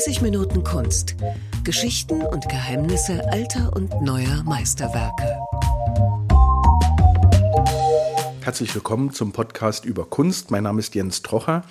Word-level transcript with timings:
30 0.00 0.22
Minuten 0.22 0.64
Kunst. 0.64 1.14
Geschichten 1.62 2.22
und 2.22 2.48
Geheimnisse 2.48 3.22
alter 3.30 3.70
und 3.76 4.00
neuer 4.00 4.42
Meisterwerke. 4.44 5.38
Herzlich 8.40 8.74
willkommen 8.74 9.12
zum 9.12 9.32
Podcast 9.32 9.84
über 9.84 10.06
Kunst. 10.06 10.50
Mein 10.50 10.62
Name 10.62 10.80
ist 10.80 10.94
Jens 10.94 11.20
Trocher 11.20 11.64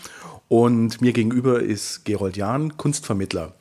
und 0.48 1.02
mir 1.02 1.12
gegenüber 1.12 1.60
ist 1.64 2.06
Gerold 2.06 2.38
Jahn, 2.38 2.78
Kunstvermittler. 2.78 3.56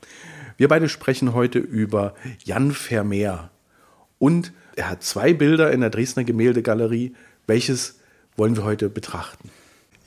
Wir 0.58 0.68
beide 0.68 0.90
sprechen 0.90 1.32
heute 1.32 1.61
über 1.61 2.12
Jan 2.44 2.72
Vermeer. 2.72 3.50
Und 4.18 4.53
er 4.76 4.90
hat 4.90 5.03
zwei 5.03 5.32
Bilder 5.32 5.72
in 5.72 5.80
der 5.80 5.89
Dresdner 5.89 6.25
Gemäldegalerie. 6.25 7.14
Welches 7.46 8.00
wollen 8.36 8.54
wir 8.54 8.64
heute 8.64 8.90
betrachten? 8.90 9.50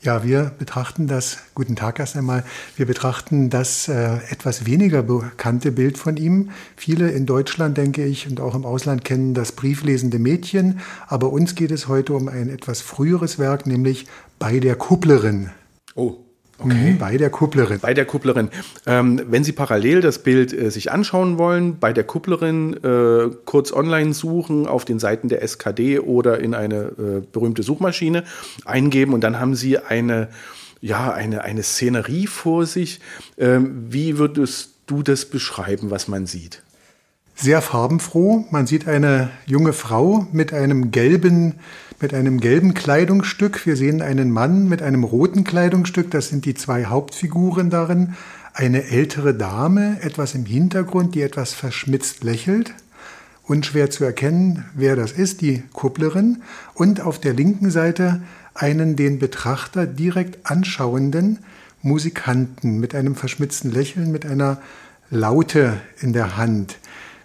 Ja, 0.04 0.24
wir 0.24 0.50
betrachten 0.58 1.06
das, 1.06 1.38
guten 1.54 1.76
Tag 1.76 2.00
erst 2.00 2.16
einmal, 2.16 2.42
wir 2.74 2.86
betrachten 2.86 3.50
das 3.50 3.86
äh, 3.86 4.16
etwas 4.30 4.66
weniger 4.66 5.04
bekannte 5.04 5.70
Bild 5.70 5.96
von 5.96 6.16
ihm. 6.16 6.50
Viele 6.74 7.12
in 7.12 7.24
Deutschland, 7.24 7.76
denke 7.76 8.04
ich, 8.04 8.26
und 8.26 8.40
auch 8.40 8.56
im 8.56 8.66
Ausland 8.66 9.04
kennen 9.04 9.32
das 9.32 9.52
brieflesende 9.52 10.18
Mädchen, 10.18 10.80
aber 11.06 11.30
uns 11.30 11.54
geht 11.54 11.70
es 11.70 11.86
heute 11.86 12.14
um 12.14 12.26
ein 12.26 12.48
etwas 12.48 12.80
früheres 12.80 13.38
Werk, 13.38 13.64
nämlich 13.64 14.08
Bei 14.40 14.58
der 14.58 14.74
Kupplerin. 14.74 15.50
Oh, 15.94 16.16
Okay. 16.64 16.92
Mhm, 16.92 16.98
bei 16.98 17.16
der 17.16 17.30
Kupplerin. 17.30 17.80
Bei 17.80 17.94
der 17.94 18.04
Kupplerin. 18.04 18.48
Ähm, 18.86 19.20
wenn 19.28 19.44
Sie 19.44 19.52
parallel 19.52 20.00
das 20.00 20.20
Bild 20.20 20.52
äh, 20.52 20.70
sich 20.70 20.92
anschauen 20.92 21.38
wollen, 21.38 21.78
bei 21.78 21.92
der 21.92 22.04
Kupplerin 22.04 22.74
äh, 22.82 23.34
kurz 23.44 23.72
online 23.72 24.14
suchen 24.14 24.66
auf 24.66 24.84
den 24.84 24.98
Seiten 24.98 25.28
der 25.28 25.42
SKD 25.42 25.98
oder 25.98 26.40
in 26.40 26.54
eine 26.54 26.76
äh, 26.76 27.22
berühmte 27.32 27.62
Suchmaschine 27.62 28.24
eingeben 28.64 29.12
und 29.12 29.22
dann 29.22 29.40
haben 29.40 29.54
Sie 29.54 29.78
eine, 29.78 30.28
ja, 30.80 31.12
eine, 31.12 31.42
eine 31.42 31.62
Szenerie 31.62 32.26
vor 32.26 32.66
sich. 32.66 33.00
Ähm, 33.38 33.86
wie 33.88 34.18
würdest 34.18 34.74
du 34.86 35.02
das 35.02 35.24
beschreiben, 35.24 35.90
was 35.90 36.08
man 36.08 36.26
sieht? 36.26 36.62
Sehr 37.34 37.62
farbenfroh. 37.62 38.44
Man 38.50 38.66
sieht 38.66 38.86
eine 38.86 39.30
junge 39.46 39.72
Frau 39.72 40.26
mit 40.32 40.52
einem 40.52 40.90
gelben 40.90 41.54
mit 42.02 42.12
einem 42.14 42.40
gelben 42.40 42.74
Kleidungsstück. 42.74 43.64
Wir 43.64 43.76
sehen 43.76 44.02
einen 44.02 44.30
Mann 44.32 44.68
mit 44.68 44.82
einem 44.82 45.04
roten 45.04 45.44
Kleidungsstück. 45.44 46.10
Das 46.10 46.28
sind 46.28 46.44
die 46.44 46.54
zwei 46.54 46.86
Hauptfiguren 46.86 47.70
darin. 47.70 48.14
Eine 48.52 48.84
ältere 48.90 49.34
Dame, 49.34 49.98
etwas 50.02 50.34
im 50.34 50.44
Hintergrund, 50.44 51.14
die 51.14 51.22
etwas 51.22 51.54
verschmitzt 51.54 52.24
lächelt. 52.24 52.74
Unschwer 53.44 53.88
zu 53.88 54.04
erkennen, 54.04 54.64
wer 54.74 54.96
das 54.96 55.12
ist, 55.12 55.40
die 55.40 55.62
Kupplerin. 55.72 56.42
Und 56.74 57.00
auf 57.00 57.20
der 57.20 57.34
linken 57.34 57.70
Seite 57.70 58.20
einen 58.54 58.96
den 58.96 59.20
Betrachter 59.20 59.86
direkt 59.86 60.50
anschauenden 60.50 61.38
Musikanten 61.82 62.78
mit 62.78 62.94
einem 62.94 63.14
verschmitzten 63.14 63.70
Lächeln, 63.70 64.10
mit 64.10 64.26
einer 64.26 64.60
Laute 65.08 65.80
in 66.00 66.12
der 66.12 66.36
Hand. 66.36 66.78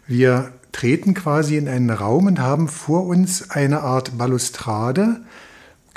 Wir 0.08 0.54
treten 0.72 1.14
quasi 1.14 1.58
in 1.58 1.68
einen 1.68 1.90
Raum 1.90 2.28
und 2.28 2.40
haben 2.40 2.70
vor 2.70 3.06
uns 3.06 3.52
eine 3.52 3.82
Art 3.82 4.18
Balustrade. 4.18 5.20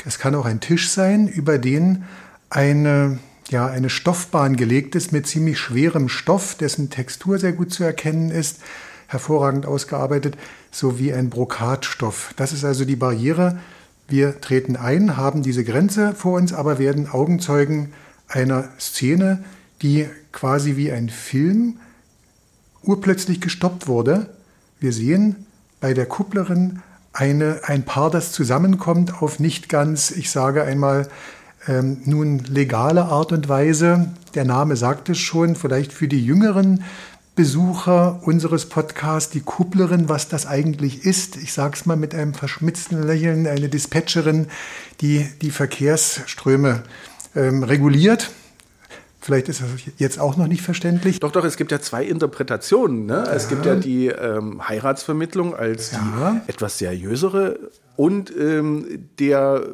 Es 0.04 0.18
kann 0.18 0.34
auch 0.34 0.46
ein 0.46 0.58
Tisch 0.58 0.90
sein, 0.90 1.28
über 1.28 1.58
den 1.58 2.04
eine, 2.48 3.20
ja, 3.50 3.68
eine 3.68 3.88
Stoffbahn 3.88 4.56
gelegt 4.56 4.96
ist 4.96 5.12
mit 5.12 5.28
ziemlich 5.28 5.60
schwerem 5.60 6.08
Stoff, 6.08 6.56
dessen 6.56 6.90
Textur 6.90 7.38
sehr 7.38 7.52
gut 7.52 7.72
zu 7.72 7.84
erkennen 7.84 8.32
ist, 8.32 8.58
hervorragend 9.06 9.64
ausgearbeitet, 9.64 10.36
sowie 10.72 11.12
ein 11.12 11.30
Brokatstoff. 11.30 12.34
Das 12.34 12.52
ist 12.52 12.64
also 12.64 12.84
die 12.84 12.96
Barriere. 12.96 13.60
Wir 14.08 14.40
treten 14.40 14.74
ein, 14.74 15.16
haben 15.16 15.42
diese 15.42 15.62
Grenze 15.62 16.16
vor 16.16 16.36
uns, 16.36 16.52
aber 16.52 16.80
werden 16.80 17.08
Augenzeugen 17.08 17.92
einer 18.26 18.70
Szene, 18.80 19.44
die 19.82 20.08
quasi 20.32 20.76
wie 20.76 20.90
ein 20.90 21.10
Film 21.10 21.78
urplötzlich 22.82 23.40
gestoppt 23.40 23.86
wurde 23.88 24.28
wir 24.80 24.94
sehen 24.94 25.46
bei 25.80 25.92
der 25.92 26.06
Kupplerin 26.06 26.80
eine, 27.12 27.60
ein 27.64 27.84
Paar, 27.84 28.10
das 28.10 28.32
zusammenkommt 28.32 29.22
auf 29.22 29.38
nicht 29.38 29.68
ganz, 29.68 30.10
ich 30.10 30.30
sage 30.30 30.62
einmal, 30.62 31.06
ähm, 31.68 31.98
nun 32.06 32.38
legale 32.38 33.04
Art 33.04 33.32
und 33.32 33.50
Weise. 33.50 34.10
Der 34.34 34.46
Name 34.46 34.76
sagt 34.76 35.10
es 35.10 35.18
schon, 35.18 35.54
vielleicht 35.54 35.92
für 35.92 36.08
die 36.08 36.24
jüngeren 36.24 36.82
Besucher 37.36 38.20
unseres 38.22 38.70
Podcasts, 38.70 39.30
die 39.30 39.40
Kupplerin, 39.40 40.08
was 40.08 40.28
das 40.28 40.46
eigentlich 40.46 41.04
ist. 41.04 41.36
Ich 41.36 41.52
sage 41.52 41.76
es 41.76 41.84
mal 41.84 41.96
mit 41.96 42.14
einem 42.14 42.32
verschmitzten 42.32 43.02
Lächeln, 43.02 43.46
eine 43.46 43.68
Dispatcherin, 43.68 44.46
die 45.02 45.28
die 45.42 45.50
Verkehrsströme 45.50 46.84
ähm, 47.36 47.64
reguliert. 47.64 48.30
Vielleicht 49.20 49.50
ist 49.50 49.60
das 49.60 49.68
jetzt 49.98 50.18
auch 50.18 50.36
noch 50.36 50.46
nicht 50.46 50.62
verständlich. 50.62 51.20
Doch, 51.20 51.32
doch, 51.32 51.44
es 51.44 51.56
gibt 51.56 51.72
ja 51.72 51.80
zwei 51.80 52.04
Interpretationen. 52.04 53.04
Ne? 53.04 53.24
Ja. 53.26 53.32
Es 53.32 53.48
gibt 53.48 53.66
ja 53.66 53.76
die 53.76 54.06
ähm, 54.06 54.66
Heiratsvermittlung 54.66 55.54
als 55.54 55.92
ja. 55.92 56.40
die 56.46 56.50
etwas 56.50 56.78
seriösere 56.78 57.58
und 57.96 58.34
ähm, 58.34 59.08
der, 59.18 59.66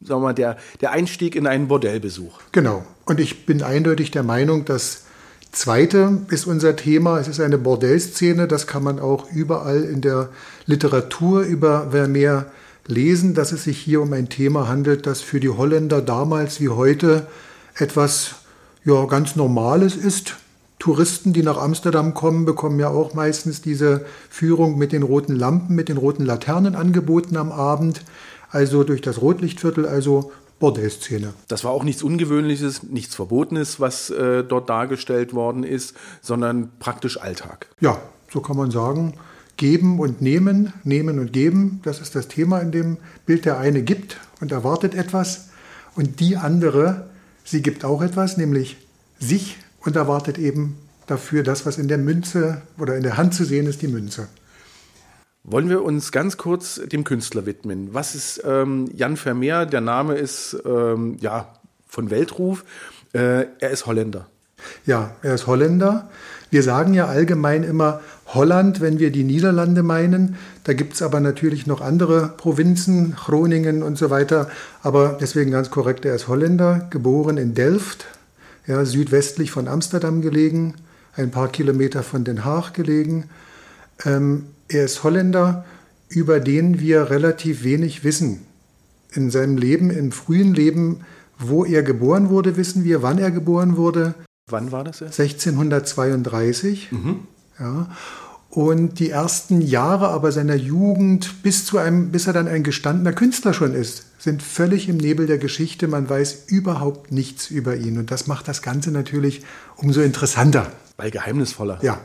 sagen 0.00 0.22
mal, 0.22 0.32
der, 0.32 0.56
der 0.80 0.92
Einstieg 0.92 1.36
in 1.36 1.46
einen 1.46 1.68
Bordellbesuch. 1.68 2.40
Genau. 2.52 2.84
Und 3.04 3.20
ich 3.20 3.44
bin 3.44 3.62
eindeutig 3.62 4.10
der 4.10 4.22
Meinung, 4.22 4.64
das 4.64 5.04
Zweite 5.52 6.22
ist 6.28 6.46
unser 6.46 6.76
Thema. 6.76 7.18
Es 7.18 7.28
ist 7.28 7.40
eine 7.40 7.58
Bordellszene. 7.58 8.48
Das 8.48 8.66
kann 8.66 8.82
man 8.82 9.00
auch 9.00 9.30
überall 9.32 9.82
in 9.82 10.00
der 10.00 10.30
Literatur 10.64 11.42
über 11.42 11.90
Vermeer 11.90 12.46
lesen, 12.86 13.34
dass 13.34 13.52
es 13.52 13.64
sich 13.64 13.78
hier 13.78 14.00
um 14.00 14.12
ein 14.12 14.28
Thema 14.28 14.68
handelt, 14.68 15.06
das 15.06 15.20
für 15.20 15.40
die 15.40 15.48
Holländer 15.48 16.00
damals 16.00 16.60
wie 16.60 16.68
heute 16.70 17.26
etwas 17.80 18.36
ja, 18.84 19.04
ganz 19.06 19.36
Normales 19.36 19.96
ist. 19.96 20.36
Touristen, 20.78 21.34
die 21.34 21.42
nach 21.42 21.58
Amsterdam 21.58 22.14
kommen, 22.14 22.46
bekommen 22.46 22.80
ja 22.80 22.88
auch 22.88 23.12
meistens 23.12 23.60
diese 23.60 24.06
Führung 24.30 24.78
mit 24.78 24.92
den 24.92 25.02
roten 25.02 25.36
Lampen, 25.36 25.74
mit 25.76 25.90
den 25.90 25.98
roten 25.98 26.24
Laternen 26.24 26.74
angeboten 26.74 27.36
am 27.36 27.52
Abend. 27.52 28.02
Also 28.50 28.82
durch 28.82 29.02
das 29.02 29.20
Rotlichtviertel, 29.20 29.86
also 29.86 30.32
Bordellszene. 30.58 31.34
Das 31.48 31.64
war 31.64 31.70
auch 31.70 31.84
nichts 31.84 32.02
Ungewöhnliches, 32.02 32.82
nichts 32.82 33.14
Verbotenes, 33.14 33.78
was 33.78 34.10
äh, 34.10 34.42
dort 34.42 34.68
dargestellt 34.68 35.34
worden 35.34 35.64
ist, 35.64 35.94
sondern 36.22 36.70
praktisch 36.78 37.20
Alltag. 37.20 37.66
Ja, 37.80 37.98
so 38.32 38.40
kann 38.40 38.56
man 38.56 38.70
sagen. 38.70 39.14
Geben 39.56 40.00
und 40.00 40.22
nehmen, 40.22 40.72
nehmen 40.84 41.18
und 41.18 41.34
geben, 41.34 41.80
das 41.82 42.00
ist 42.00 42.14
das 42.14 42.28
Thema 42.28 42.60
in 42.60 42.72
dem 42.72 42.96
Bild. 43.26 43.44
Der 43.44 43.58
eine 43.58 43.82
gibt 43.82 44.16
und 44.40 44.52
erwartet 44.52 44.94
etwas 44.94 45.50
und 45.94 46.20
die 46.20 46.38
andere 46.38 47.09
Sie 47.50 47.62
gibt 47.62 47.84
auch 47.84 48.00
etwas, 48.00 48.36
nämlich 48.36 48.76
sich 49.18 49.58
und 49.80 49.96
erwartet 49.96 50.38
eben 50.38 50.78
dafür 51.08 51.42
das, 51.42 51.66
was 51.66 51.78
in 51.78 51.88
der 51.88 51.98
Münze 51.98 52.62
oder 52.78 52.96
in 52.96 53.02
der 53.02 53.16
Hand 53.16 53.34
zu 53.34 53.44
sehen 53.44 53.66
ist, 53.66 53.82
die 53.82 53.88
Münze. 53.88 54.28
Wollen 55.42 55.68
wir 55.68 55.82
uns 55.82 56.12
ganz 56.12 56.36
kurz 56.36 56.80
dem 56.92 57.02
Künstler 57.02 57.46
widmen? 57.46 57.92
Was 57.92 58.14
ist 58.14 58.40
ähm, 58.44 58.88
Jan 58.94 59.16
Vermeer? 59.16 59.66
Der 59.66 59.80
Name 59.80 60.14
ist 60.14 60.62
ähm, 60.64 61.16
ja 61.18 61.52
von 61.88 62.10
Weltruf. 62.10 62.64
Äh, 63.14 63.46
er 63.58 63.70
ist 63.70 63.84
Holländer. 63.84 64.28
Ja, 64.86 65.16
er 65.22 65.34
ist 65.34 65.48
Holländer. 65.48 66.08
Wir 66.50 66.62
sagen 66.62 66.94
ja 66.94 67.06
allgemein 67.06 67.64
immer 67.64 68.00
Holland, 68.34 68.80
wenn 68.80 68.98
wir 68.98 69.10
die 69.10 69.24
Niederlande 69.24 69.82
meinen. 69.82 70.36
Da 70.64 70.72
gibt 70.72 70.94
es 70.94 71.02
aber 71.02 71.20
natürlich 71.20 71.66
noch 71.66 71.80
andere 71.80 72.32
Provinzen, 72.36 73.14
Groningen 73.16 73.82
und 73.82 73.98
so 73.98 74.10
weiter. 74.10 74.48
Aber 74.82 75.18
deswegen 75.20 75.50
ganz 75.50 75.70
korrekt, 75.70 76.04
er 76.04 76.14
ist 76.14 76.28
Holländer, 76.28 76.86
geboren 76.90 77.38
in 77.38 77.54
Delft, 77.54 78.06
ja, 78.66 78.84
südwestlich 78.84 79.50
von 79.50 79.68
Amsterdam 79.68 80.20
gelegen, 80.22 80.74
ein 81.16 81.30
paar 81.30 81.48
Kilometer 81.48 82.02
von 82.02 82.24
Den 82.24 82.44
Haag 82.44 82.72
gelegen. 82.72 83.24
Ähm, 84.04 84.46
er 84.68 84.84
ist 84.84 85.02
Holländer, 85.02 85.64
über 86.08 86.40
den 86.40 86.78
wir 86.78 87.10
relativ 87.10 87.64
wenig 87.64 88.04
wissen. 88.04 88.40
In 89.12 89.30
seinem 89.30 89.56
Leben, 89.56 89.90
im 89.90 90.12
frühen 90.12 90.54
Leben, 90.54 91.00
wo 91.38 91.64
er 91.64 91.82
geboren 91.82 92.28
wurde, 92.28 92.56
wissen 92.56 92.84
wir, 92.84 93.02
wann 93.02 93.18
er 93.18 93.32
geboren 93.32 93.76
wurde. 93.76 94.14
Wann 94.48 94.70
war 94.70 94.84
das? 94.84 95.00
Erst? 95.00 95.18
1632. 95.18 96.92
Mhm. 96.92 97.20
Ja. 97.60 97.88
Und 98.50 98.98
die 98.98 99.10
ersten 99.10 99.60
Jahre 99.60 100.08
aber 100.08 100.32
seiner 100.32 100.56
Jugend, 100.56 101.44
bis, 101.44 101.64
zu 101.64 101.78
einem, 101.78 102.10
bis 102.10 102.26
er 102.26 102.32
dann 102.32 102.48
ein 102.48 102.64
gestandener 102.64 103.12
Künstler 103.12 103.54
schon 103.54 103.74
ist, 103.74 104.06
sind 104.18 104.42
völlig 104.42 104.88
im 104.88 104.96
Nebel 104.96 105.26
der 105.26 105.38
Geschichte. 105.38 105.86
Man 105.86 106.10
weiß 106.10 106.46
überhaupt 106.48 107.12
nichts 107.12 107.48
über 107.48 107.76
ihn. 107.76 107.96
Und 107.96 108.10
das 108.10 108.26
macht 108.26 108.48
das 108.48 108.60
Ganze 108.60 108.90
natürlich 108.90 109.42
umso 109.76 110.00
interessanter. 110.00 110.66
Weil 110.96 111.12
geheimnisvoller. 111.12 111.78
Ja. 111.82 112.00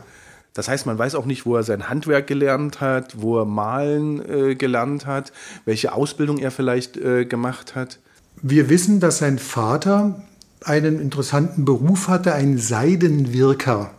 Das 0.54 0.68
heißt, 0.68 0.86
man 0.86 0.96
weiß 0.96 1.16
auch 1.16 1.26
nicht, 1.26 1.46
wo 1.46 1.56
er 1.56 1.64
sein 1.64 1.88
Handwerk 1.88 2.28
gelernt 2.28 2.80
hat, 2.80 3.20
wo 3.20 3.40
er 3.40 3.44
malen 3.44 4.24
äh, 4.24 4.54
gelernt 4.54 5.04
hat, 5.04 5.32
welche 5.64 5.92
Ausbildung 5.92 6.38
er 6.38 6.52
vielleicht 6.52 6.96
äh, 6.96 7.26
gemacht 7.26 7.74
hat. 7.74 7.98
Wir 8.40 8.70
wissen, 8.70 9.00
dass 9.00 9.18
sein 9.18 9.38
Vater 9.38 10.22
einen 10.64 11.00
interessanten 11.00 11.64
Beruf 11.64 12.08
hatte, 12.08 12.32
ein 12.32 12.56
Seidenwirker. 12.56 13.90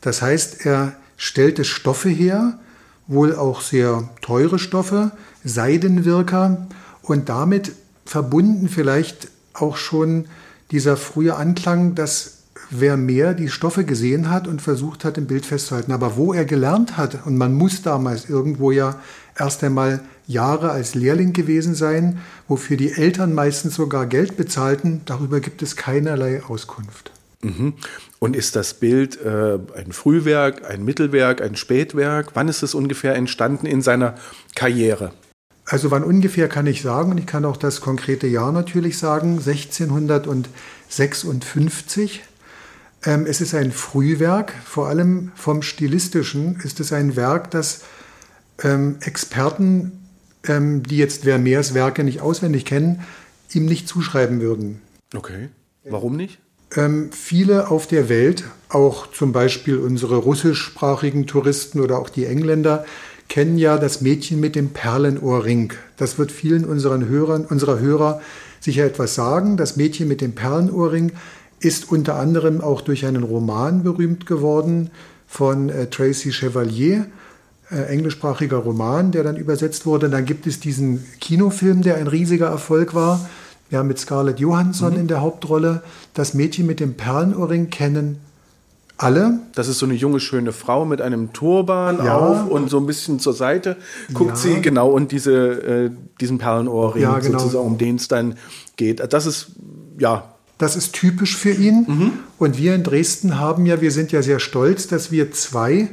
Das 0.00 0.22
heißt, 0.22 0.64
er 0.66 0.94
stellte 1.16 1.64
Stoffe 1.64 2.08
her, 2.08 2.58
wohl 3.06 3.34
auch 3.34 3.60
sehr 3.60 4.08
teure 4.22 4.58
Stoffe, 4.58 5.12
Seidenwirker 5.44 6.68
und 7.02 7.28
damit 7.28 7.72
verbunden 8.04 8.68
vielleicht 8.68 9.28
auch 9.52 9.76
schon 9.76 10.26
dieser 10.70 10.96
frühe 10.96 11.36
Anklang, 11.36 11.94
dass 11.94 12.38
Vermeer 12.70 13.34
die 13.34 13.48
Stoffe 13.48 13.84
gesehen 13.84 14.30
hat 14.30 14.46
und 14.46 14.62
versucht 14.62 15.04
hat, 15.04 15.18
im 15.18 15.26
Bild 15.26 15.44
festzuhalten. 15.44 15.92
Aber 15.92 16.16
wo 16.16 16.32
er 16.32 16.44
gelernt 16.44 16.96
hat, 16.96 17.26
und 17.26 17.36
man 17.36 17.54
muss 17.54 17.82
damals 17.82 18.28
irgendwo 18.28 18.70
ja 18.70 19.00
erst 19.36 19.64
einmal 19.64 20.00
Jahre 20.26 20.70
als 20.70 20.94
Lehrling 20.94 21.32
gewesen 21.32 21.74
sein, 21.74 22.20
wofür 22.46 22.76
die 22.76 22.92
Eltern 22.92 23.34
meistens 23.34 23.74
sogar 23.74 24.06
Geld 24.06 24.36
bezahlten, 24.36 25.00
darüber 25.04 25.40
gibt 25.40 25.62
es 25.62 25.74
keinerlei 25.74 26.42
Auskunft. 26.44 27.10
Mhm. 27.42 27.74
Und 28.18 28.34
ist 28.36 28.54
das 28.56 28.74
Bild 28.74 29.18
äh, 29.20 29.58
ein 29.76 29.92
Frühwerk, 29.92 30.68
ein 30.68 30.84
Mittelwerk, 30.84 31.40
ein 31.40 31.54
Spätwerk? 31.56 32.32
Wann 32.34 32.48
ist 32.48 32.62
es 32.62 32.74
ungefähr 32.74 33.14
entstanden 33.14 33.64
in 33.66 33.80
seiner 33.82 34.16
Karriere? 34.54 35.12
Also 35.64 35.90
wann 35.90 36.04
ungefähr 36.04 36.48
kann 36.48 36.66
ich 36.66 36.82
sagen, 36.82 37.12
und 37.12 37.18
ich 37.18 37.26
kann 37.26 37.44
auch 37.44 37.56
das 37.56 37.80
konkrete 37.80 38.26
Jahr 38.26 38.50
natürlich 38.52 38.98
sagen, 38.98 39.38
1656. 39.38 42.22
Ähm, 43.04 43.24
es 43.26 43.40
ist 43.40 43.54
ein 43.54 43.70
Frühwerk, 43.72 44.52
vor 44.64 44.88
allem 44.88 45.32
vom 45.34 45.62
Stilistischen 45.62 46.60
ist 46.64 46.80
es 46.80 46.92
ein 46.92 47.16
Werk, 47.16 47.50
das 47.52 47.84
ähm, 48.62 48.98
Experten, 49.00 49.92
ähm, 50.46 50.82
die 50.82 50.98
jetzt 50.98 51.22
Vermeers 51.22 51.72
Werke 51.72 52.04
nicht 52.04 52.20
auswendig 52.20 52.66
kennen, 52.66 53.02
ihm 53.52 53.64
nicht 53.64 53.88
zuschreiben 53.88 54.40
würden. 54.40 54.82
Okay. 55.14 55.48
Warum 55.84 56.16
nicht? 56.16 56.40
Ähm, 56.76 57.10
viele 57.12 57.70
auf 57.70 57.86
der 57.86 58.08
Welt, 58.08 58.44
auch 58.68 59.08
zum 59.08 59.32
Beispiel 59.32 59.76
unsere 59.78 60.16
russischsprachigen 60.16 61.26
Touristen 61.26 61.80
oder 61.80 61.98
auch 61.98 62.08
die 62.08 62.26
Engländer, 62.26 62.84
kennen 63.28 63.58
ja 63.58 63.78
das 63.78 64.00
Mädchen 64.00 64.40
mit 64.40 64.54
dem 64.56 64.70
Perlenohrring. 64.70 65.72
Das 65.96 66.18
wird 66.18 66.32
vielen 66.32 66.64
unseren 66.64 67.08
Hörern, 67.08 67.44
unserer 67.44 67.78
Hörer 67.78 68.20
sicher 68.60 68.84
etwas 68.84 69.14
sagen. 69.14 69.56
Das 69.56 69.76
Mädchen 69.76 70.08
mit 70.08 70.20
dem 70.20 70.34
Perlenohrring 70.34 71.12
ist 71.60 71.90
unter 71.90 72.16
anderem 72.16 72.60
auch 72.60 72.80
durch 72.80 73.06
einen 73.06 73.22
Roman 73.22 73.82
berühmt 73.82 74.26
geworden 74.26 74.90
von 75.26 75.68
äh, 75.68 75.88
Tracy 75.88 76.32
Chevalier, 76.32 77.06
äh, 77.70 77.82
englischsprachiger 77.82 78.56
Roman, 78.56 79.12
der 79.12 79.22
dann 79.22 79.36
übersetzt 79.36 79.86
wurde. 79.86 80.10
Dann 80.10 80.24
gibt 80.24 80.46
es 80.46 80.58
diesen 80.58 81.04
Kinofilm, 81.20 81.82
der 81.82 81.96
ein 81.96 82.06
riesiger 82.06 82.48
Erfolg 82.48 82.94
war. 82.94 83.28
Ja, 83.70 83.82
mit 83.82 83.98
Scarlett 83.98 84.40
Johansson 84.40 84.94
mhm. 84.94 85.00
in 85.00 85.08
der 85.08 85.20
Hauptrolle. 85.20 85.82
Das 86.14 86.34
Mädchen 86.34 86.66
mit 86.66 86.80
dem 86.80 86.94
Perlenohrring 86.94 87.70
kennen 87.70 88.18
alle. 89.02 89.38
Das 89.54 89.68
ist 89.68 89.78
so 89.78 89.86
eine 89.86 89.94
junge, 89.94 90.20
schöne 90.20 90.52
Frau 90.52 90.84
mit 90.84 91.00
einem 91.00 91.32
Turban 91.32 92.04
ja. 92.04 92.16
auf 92.16 92.48
und 92.48 92.68
so 92.68 92.78
ein 92.78 92.86
bisschen 92.86 93.18
zur 93.18 93.32
Seite 93.32 93.76
guckt 94.12 94.30
ja. 94.30 94.36
sie, 94.36 94.60
genau, 94.60 94.90
und 94.90 95.12
diese, 95.12 95.32
äh, 95.32 95.90
diesen 96.20 96.38
Perlenohrring 96.38 97.02
ja, 97.02 97.18
genau. 97.18 97.38
sozusagen, 97.38 97.66
um 97.66 97.78
den 97.78 97.96
es 97.96 98.08
dann 98.08 98.34
geht. 98.76 99.00
Das 99.12 99.26
ist, 99.26 99.52
ja. 99.98 100.24
Das 100.58 100.76
ist 100.76 100.92
typisch 100.92 101.36
für 101.38 101.52
ihn. 101.52 101.86
Mhm. 101.88 102.12
Und 102.38 102.58
wir 102.58 102.74
in 102.74 102.82
Dresden 102.82 103.38
haben 103.38 103.64
ja, 103.64 103.80
wir 103.80 103.90
sind 103.90 104.12
ja 104.12 104.20
sehr 104.20 104.40
stolz, 104.40 104.88
dass 104.88 105.10
wir 105.10 105.32
zwei 105.32 105.88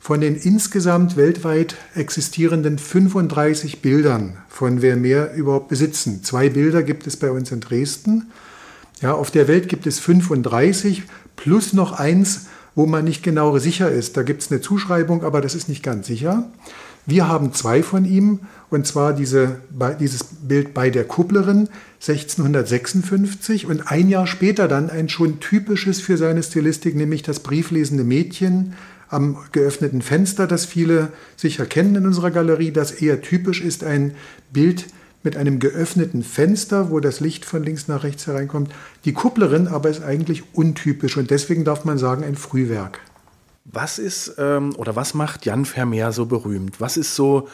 von 0.00 0.20
den 0.20 0.36
insgesamt 0.36 1.16
weltweit 1.16 1.76
existierenden 1.94 2.78
35 2.78 3.82
Bildern 3.82 4.38
von 4.48 4.80
Vermeer 4.80 5.34
überhaupt 5.34 5.68
besitzen. 5.68 6.22
Zwei 6.22 6.48
Bilder 6.48 6.82
gibt 6.82 7.06
es 7.06 7.16
bei 7.16 7.30
uns 7.30 7.50
in 7.50 7.60
Dresden. 7.60 8.30
Ja, 9.00 9.12
auf 9.12 9.30
der 9.30 9.48
Welt 9.48 9.68
gibt 9.68 9.86
es 9.86 9.98
35 9.98 11.04
plus 11.36 11.72
noch 11.72 11.92
eins, 11.92 12.46
wo 12.74 12.86
man 12.86 13.04
nicht 13.04 13.22
genau 13.22 13.58
sicher 13.58 13.90
ist. 13.90 14.16
Da 14.16 14.22
gibt 14.22 14.42
es 14.42 14.50
eine 14.50 14.60
Zuschreibung, 14.60 15.24
aber 15.24 15.40
das 15.40 15.54
ist 15.54 15.68
nicht 15.68 15.82
ganz 15.82 16.06
sicher. 16.06 16.48
Wir 17.06 17.26
haben 17.26 17.54
zwei 17.54 17.82
von 17.82 18.04
ihm, 18.04 18.40
und 18.68 18.86
zwar 18.86 19.14
diese, 19.14 19.60
dieses 19.98 20.24
Bild 20.42 20.74
bei 20.74 20.90
der 20.90 21.04
Kupplerin 21.04 21.68
1656 22.06 23.66
und 23.66 23.90
ein 23.90 24.10
Jahr 24.10 24.26
später 24.26 24.68
dann 24.68 24.90
ein 24.90 25.08
schon 25.08 25.40
typisches 25.40 26.02
für 26.02 26.18
seine 26.18 26.42
Stilistik, 26.42 26.94
nämlich 26.94 27.22
das 27.22 27.40
brieflesende 27.40 28.04
Mädchen 28.04 28.74
am 29.08 29.38
geöffneten 29.52 30.02
Fenster, 30.02 30.46
das 30.46 30.64
viele 30.64 31.12
sicher 31.36 31.66
kennen 31.66 31.96
in 31.96 32.06
unserer 32.06 32.30
Galerie, 32.30 32.72
das 32.72 32.92
eher 32.92 33.22
typisch 33.22 33.60
ist, 33.60 33.84
ein 33.84 34.14
Bild 34.52 34.86
mit 35.22 35.36
einem 35.36 35.58
geöffneten 35.58 36.22
Fenster, 36.22 36.90
wo 36.90 37.00
das 37.00 37.20
Licht 37.20 37.44
von 37.44 37.62
links 37.62 37.88
nach 37.88 38.04
rechts 38.04 38.26
hereinkommt. 38.26 38.72
Die 39.04 39.12
Kupplerin 39.12 39.66
aber 39.66 39.88
ist 39.88 40.02
eigentlich 40.02 40.54
untypisch 40.54 41.16
und 41.16 41.30
deswegen 41.30 41.64
darf 41.64 41.84
man 41.84 41.98
sagen 41.98 42.24
ein 42.24 42.36
Frühwerk. 42.36 43.00
Was 43.64 43.98
ist 43.98 44.36
ähm, 44.38 44.74
oder 44.76 44.96
was 44.96 45.14
macht 45.14 45.44
Jan 45.44 45.64
Vermeer 45.64 46.12
so 46.12 46.26
berühmt? 46.26 46.80
Was 46.80 46.96
ist 46.96 47.14
so, 47.14 47.48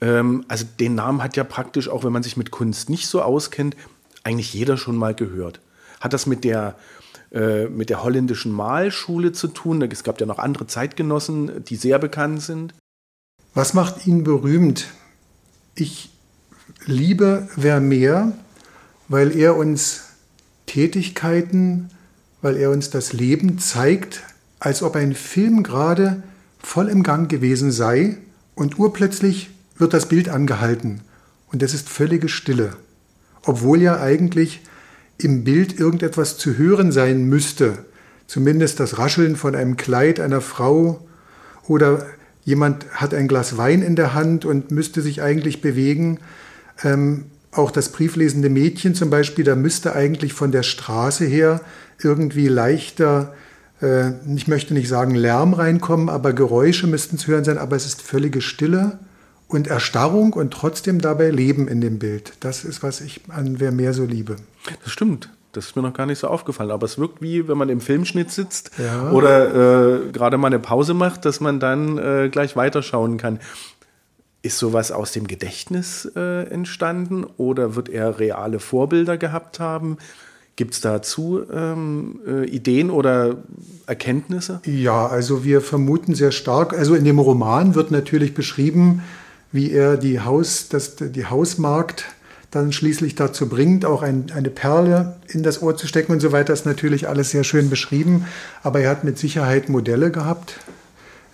ähm, 0.00 0.44
also 0.48 0.66
den 0.78 0.94
Namen 0.94 1.22
hat 1.22 1.36
ja 1.36 1.44
praktisch, 1.44 1.88
auch 1.88 2.04
wenn 2.04 2.12
man 2.12 2.22
sich 2.22 2.36
mit 2.36 2.50
Kunst 2.50 2.90
nicht 2.90 3.06
so 3.06 3.22
auskennt, 3.22 3.76
eigentlich 4.24 4.52
jeder 4.52 4.76
schon 4.76 4.96
mal 4.96 5.14
gehört. 5.14 5.60
Hat 6.00 6.12
das 6.12 6.26
mit 6.26 6.44
der, 6.44 6.74
äh, 7.36 7.68
mit 7.68 7.90
der 7.90 8.02
holländischen 8.02 8.50
Malschule 8.50 9.32
zu 9.32 9.48
tun? 9.48 9.82
Es 9.82 10.04
gab 10.04 10.18
ja 10.20 10.26
noch 10.26 10.38
andere 10.38 10.66
Zeitgenossen, 10.66 11.62
die 11.64 11.76
sehr 11.76 11.98
bekannt 11.98 12.40
sind. 12.40 12.72
Was 13.52 13.74
macht 13.74 14.06
ihn 14.06 14.24
berühmt? 14.24 14.86
Ich 15.74 16.10
liebe 16.86 17.46
Vermeer, 17.54 18.32
weil 19.08 19.36
er 19.36 19.54
uns 19.56 20.04
Tätigkeiten, 20.64 21.90
weil 22.40 22.56
er 22.56 22.70
uns 22.70 22.88
das 22.88 23.12
Leben 23.12 23.58
zeigt, 23.58 24.22
als 24.58 24.82
ob 24.82 24.96
ein 24.96 25.14
Film 25.14 25.62
gerade 25.62 26.22
voll 26.58 26.88
im 26.88 27.02
Gang 27.02 27.28
gewesen 27.30 27.70
sei 27.70 28.16
und 28.54 28.78
urplötzlich 28.78 29.50
wird 29.76 29.92
das 29.92 30.08
Bild 30.08 30.30
angehalten 30.30 31.02
und 31.52 31.62
es 31.62 31.74
ist 31.74 31.90
völlige 31.90 32.30
Stille, 32.30 32.76
obwohl 33.42 33.82
ja 33.82 34.00
eigentlich 34.00 34.62
im 35.18 35.44
Bild 35.44 35.78
irgendetwas 35.78 36.38
zu 36.38 36.58
hören 36.58 36.92
sein 36.92 37.24
müsste, 37.24 37.78
zumindest 38.26 38.80
das 38.80 38.98
Rascheln 38.98 39.36
von 39.36 39.54
einem 39.54 39.76
Kleid 39.76 40.20
einer 40.20 40.40
Frau 40.40 41.06
oder 41.66 42.06
jemand 42.44 42.86
hat 42.92 43.14
ein 43.14 43.28
Glas 43.28 43.56
Wein 43.56 43.82
in 43.82 43.96
der 43.96 44.14
Hand 44.14 44.44
und 44.44 44.70
müsste 44.70 45.02
sich 45.02 45.22
eigentlich 45.22 45.60
bewegen. 45.60 46.18
Ähm, 46.84 47.26
auch 47.50 47.70
das 47.70 47.90
brieflesende 47.90 48.50
Mädchen 48.50 48.94
zum 48.94 49.08
Beispiel, 49.08 49.44
da 49.44 49.56
müsste 49.56 49.94
eigentlich 49.94 50.34
von 50.34 50.52
der 50.52 50.62
Straße 50.62 51.24
her 51.24 51.60
irgendwie 52.02 52.48
leichter 52.48 53.34
äh, 53.80 54.12
ich 54.34 54.48
möchte 54.48 54.74
nicht 54.74 54.88
sagen 54.88 55.14
Lärm 55.14 55.54
reinkommen, 55.54 56.08
aber 56.08 56.32
Geräusche 56.32 56.86
müssten 56.86 57.18
zu 57.18 57.28
hören 57.28 57.44
sein, 57.44 57.58
aber 57.58 57.76
es 57.76 57.86
ist 57.86 58.02
völlige 58.02 58.40
Stille 58.40 58.98
und 59.48 59.68
Erstarrung 59.68 60.32
und 60.32 60.52
trotzdem 60.52 61.00
dabei 61.00 61.30
Leben 61.30 61.68
in 61.68 61.80
dem 61.80 61.98
Bild. 61.98 62.32
Das 62.40 62.64
ist, 62.64 62.82
was 62.82 63.00
ich 63.00 63.20
an 63.28 63.58
Vermeer 63.58 63.94
so 63.94 64.04
liebe. 64.04 64.36
Das 64.82 64.92
stimmt. 64.92 65.30
Das 65.52 65.68
ist 65.68 65.76
mir 65.76 65.82
noch 65.82 65.94
gar 65.94 66.04
nicht 66.04 66.18
so 66.18 66.28
aufgefallen. 66.28 66.70
Aber 66.70 66.84
es 66.84 66.98
wirkt 66.98 67.22
wie, 67.22 67.48
wenn 67.48 67.56
man 67.56 67.70
im 67.70 67.80
Filmschnitt 67.80 68.30
sitzt 68.30 68.72
ja. 68.78 69.10
oder 69.10 70.02
äh, 70.04 70.10
gerade 70.12 70.36
mal 70.36 70.48
eine 70.48 70.58
Pause 70.58 70.92
macht, 70.92 71.24
dass 71.24 71.40
man 71.40 71.60
dann 71.60 71.96
äh, 71.96 72.28
gleich 72.30 72.56
weiterschauen 72.56 73.16
kann. 73.16 73.40
Ist 74.42 74.58
sowas 74.58 74.92
aus 74.92 75.12
dem 75.12 75.26
Gedächtnis 75.26 76.10
äh, 76.14 76.42
entstanden 76.50 77.24
oder 77.36 77.74
wird 77.74 77.88
er 77.88 78.18
reale 78.18 78.60
Vorbilder 78.60 79.16
gehabt 79.16 79.58
haben? 79.58 79.96
Gibt 80.56 80.74
es 80.74 80.80
dazu 80.80 81.42
ähm, 81.52 82.20
äh, 82.26 82.46
Ideen 82.46 82.90
oder 82.90 83.36
Erkenntnisse? 83.86 84.60
Ja, 84.64 85.06
also 85.06 85.44
wir 85.44 85.60
vermuten 85.60 86.14
sehr 86.14 86.32
stark, 86.32 86.72
also 86.72 86.94
in 86.94 87.04
dem 87.04 87.18
Roman 87.18 87.74
wird 87.74 87.90
natürlich 87.90 88.34
beschrieben, 88.34 89.02
wie 89.56 89.72
er 89.72 89.96
die, 89.96 90.20
Haus, 90.20 90.68
das, 90.68 90.94
die 90.96 91.26
Hausmarkt 91.26 92.04
dann 92.52 92.72
schließlich 92.72 93.16
dazu 93.16 93.48
bringt, 93.48 93.84
auch 93.84 94.02
ein, 94.02 94.26
eine 94.34 94.50
Perle 94.50 95.16
in 95.26 95.42
das 95.42 95.62
Ohr 95.62 95.76
zu 95.76 95.88
stecken 95.88 96.12
und 96.12 96.20
so 96.20 96.30
weiter. 96.30 96.52
Ist 96.52 96.66
natürlich 96.66 97.08
alles 97.08 97.30
sehr 97.30 97.42
schön 97.42 97.68
beschrieben, 97.68 98.26
aber 98.62 98.80
er 98.80 98.90
hat 98.90 99.02
mit 99.02 99.18
Sicherheit 99.18 99.68
Modelle 99.68 100.12
gehabt. 100.12 100.60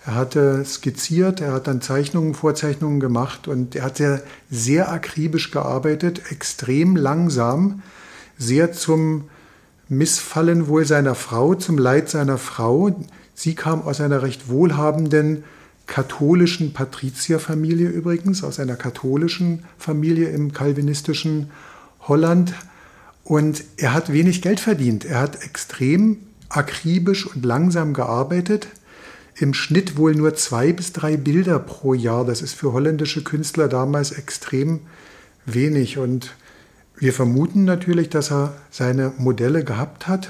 Er 0.05 0.15
hatte 0.15 0.65
skizziert, 0.65 1.39
er 1.39 1.53
hat 1.53 1.67
dann 1.67 1.81
Zeichnungen, 1.81 2.33
Vorzeichnungen 2.33 2.99
gemacht 2.99 3.47
und 3.47 3.75
er 3.75 3.83
hat 3.83 3.97
sehr, 3.97 4.21
sehr 4.49 4.91
akribisch 4.91 5.51
gearbeitet, 5.51 6.31
extrem 6.31 6.95
langsam 6.95 7.83
sehr 8.37 8.73
zum 8.73 9.25
Missfallen 9.87 10.67
wohl 10.67 10.85
seiner 10.85 11.15
Frau, 11.15 11.55
zum 11.55 11.77
Leid 11.77 12.09
seiner 12.09 12.37
Frau. 12.37 12.95
Sie 13.35 13.55
kam 13.55 13.81
aus 13.83 14.01
einer 14.01 14.23
recht 14.23 14.49
wohlhabenden 14.49 15.43
katholischen 15.87 16.73
Patrizierfamilie 16.73 17.89
übrigens, 17.89 18.43
aus 18.43 18.59
einer 18.59 18.75
katholischen 18.75 19.65
Familie 19.77 20.29
im 20.29 20.53
kalvinistischen 20.53 21.49
Holland. 22.01 22.53
Und 23.23 23.63
er 23.77 23.93
hat 23.93 24.11
wenig 24.11 24.41
Geld 24.41 24.59
verdient. 24.59 25.05
Er 25.05 25.19
hat 25.19 25.43
extrem 25.43 26.17
akribisch 26.49 27.25
und 27.27 27.45
langsam 27.45 27.93
gearbeitet. 27.93 28.67
Im 29.35 29.53
Schnitt 29.53 29.97
wohl 29.97 30.13
nur 30.13 30.35
zwei 30.35 30.73
bis 30.73 30.93
drei 30.93 31.17
Bilder 31.17 31.59
pro 31.59 31.93
Jahr. 31.93 32.25
Das 32.25 32.41
ist 32.41 32.53
für 32.53 32.73
holländische 32.73 33.23
Künstler 33.23 33.67
damals 33.67 34.11
extrem 34.11 34.81
wenig. 35.45 35.97
Und 35.97 36.35
wir 36.97 37.13
vermuten 37.13 37.65
natürlich, 37.65 38.09
dass 38.09 38.31
er 38.31 38.53
seine 38.69 39.13
Modelle 39.17 39.63
gehabt 39.63 40.07
hat 40.07 40.29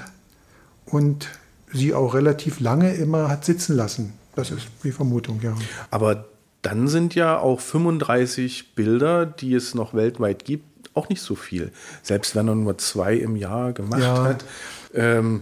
und 0.85 1.29
sie 1.71 1.93
auch 1.93 2.13
relativ 2.13 2.59
lange 2.59 2.93
immer 2.93 3.29
hat 3.29 3.45
sitzen 3.45 3.75
lassen. 3.75 4.13
Das 4.35 4.51
ist 4.51 4.67
die 4.83 4.91
Vermutung, 4.91 5.39
ja. 5.41 5.55
Aber 5.91 6.25
dann 6.61 6.87
sind 6.87 7.13
ja 7.13 7.37
auch 7.37 7.59
35 7.59 8.73
Bilder, 8.73 9.25
die 9.25 9.53
es 9.53 9.75
noch 9.75 9.93
weltweit 9.93 10.45
gibt, 10.45 10.65
auch 10.93 11.09
nicht 11.09 11.21
so 11.21 11.35
viel. 11.35 11.71
Selbst 12.01 12.35
wenn 12.35 12.47
er 12.47 12.55
nur 12.55 12.77
zwei 12.77 13.15
im 13.15 13.35
Jahr 13.35 13.73
gemacht 13.73 14.01
ja. 14.01 14.23
hat. 14.23 14.45
Ähm, 14.93 15.41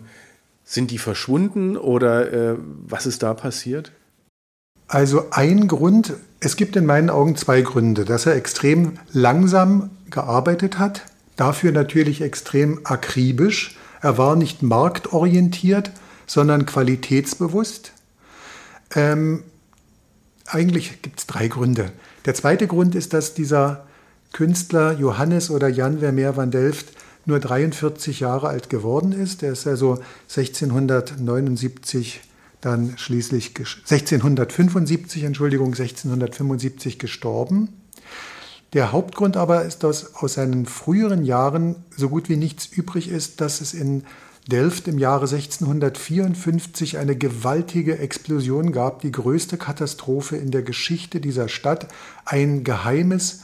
Sind 0.64 0.92
die 0.92 0.98
verschwunden 0.98 1.76
oder 1.76 2.32
äh, 2.32 2.56
was 2.88 3.06
ist 3.06 3.24
da 3.24 3.34
passiert? 3.34 3.92
Also 4.88 5.26
ein 5.32 5.68
Grund, 5.68 6.14
es 6.40 6.56
gibt 6.56 6.76
in 6.76 6.86
meinen 6.86 7.10
Augen 7.10 7.36
zwei 7.36 7.62
Gründe, 7.62 8.06
dass 8.06 8.26
er 8.26 8.36
extrem 8.36 8.98
langsam 9.12 9.90
gearbeitet 10.10 10.80
hat, 10.80 11.04
dafür 11.36 11.72
natürlich 11.72 12.22
extrem 12.22 12.82
akribisch. 12.86 13.78
Er 14.02 14.18
war 14.18 14.36
nicht 14.36 14.64
marktorientiert, 14.64 15.92
sondern 16.26 16.66
qualitätsbewusst. 16.66 17.94
Ähm, 18.96 19.44
eigentlich 20.46 21.02
gibt 21.02 21.20
es 21.20 21.28
drei 21.28 21.48
Gründe. 21.48 21.92
Der 22.26 22.34
zweite 22.34 22.68
Grund 22.68 22.96
ist, 22.96 23.14
dass 23.14 23.34
dieser 23.34 23.86
Künstler 24.34 24.94
Johannes 24.94 25.50
oder 25.50 25.68
Jan 25.68 26.00
Vermeer 26.00 26.38
van 26.38 26.52
Delft 26.52 26.94
nur 27.26 27.40
43 27.40 28.20
Jahre 28.20 28.50
alt 28.50 28.70
geworden 28.70 29.12
ist. 29.12 29.44
Er 29.44 29.52
ist 29.54 29.68
also 29.68 30.00
1679 30.30 32.22
dann 32.62 32.98
schließlich 32.98 33.54
1675, 33.58 35.24
Entschuldigung, 35.24 35.68
1675 35.70 37.00
gestorben. 37.00 37.70
Der 38.74 38.92
Hauptgrund 38.92 39.36
aber 39.36 39.66
ist, 39.66 39.84
dass 39.84 40.16
aus 40.16 40.36
seinen 40.36 40.66
früheren 40.66 41.26
Jahren 41.26 41.76
so 41.98 42.08
gut 42.10 42.30
wie 42.30 42.38
nichts 42.38 42.68
übrig 42.68 43.10
ist, 43.10 43.42
dass 43.42 43.62
es 43.62 43.74
in 43.74 44.04
Delft 44.48 44.88
im 44.88 44.98
Jahre 44.98 45.28
1654 45.28 46.98
eine 46.98 47.16
gewaltige 47.16 48.00
Explosion 48.00 48.72
gab, 48.72 49.02
die 49.02 49.12
größte 49.12 49.58
Katastrophe 49.58 50.36
in 50.36 50.50
der 50.50 50.64
Geschichte 50.64 51.22
dieser 51.22 51.48
Stadt, 51.48 51.88
ein 52.26 52.64
geheimes 52.64 53.44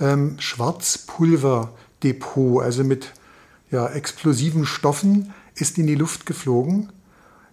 ähm, 0.00 0.36
Schwarzpulverdepot, 0.38 2.62
also 2.62 2.82
mit 2.82 3.12
ja, 3.70 3.88
explosiven 3.88 4.64
Stoffen, 4.64 5.34
ist 5.54 5.76
in 5.76 5.86
die 5.86 5.96
Luft 5.96 6.24
geflogen. 6.24 6.88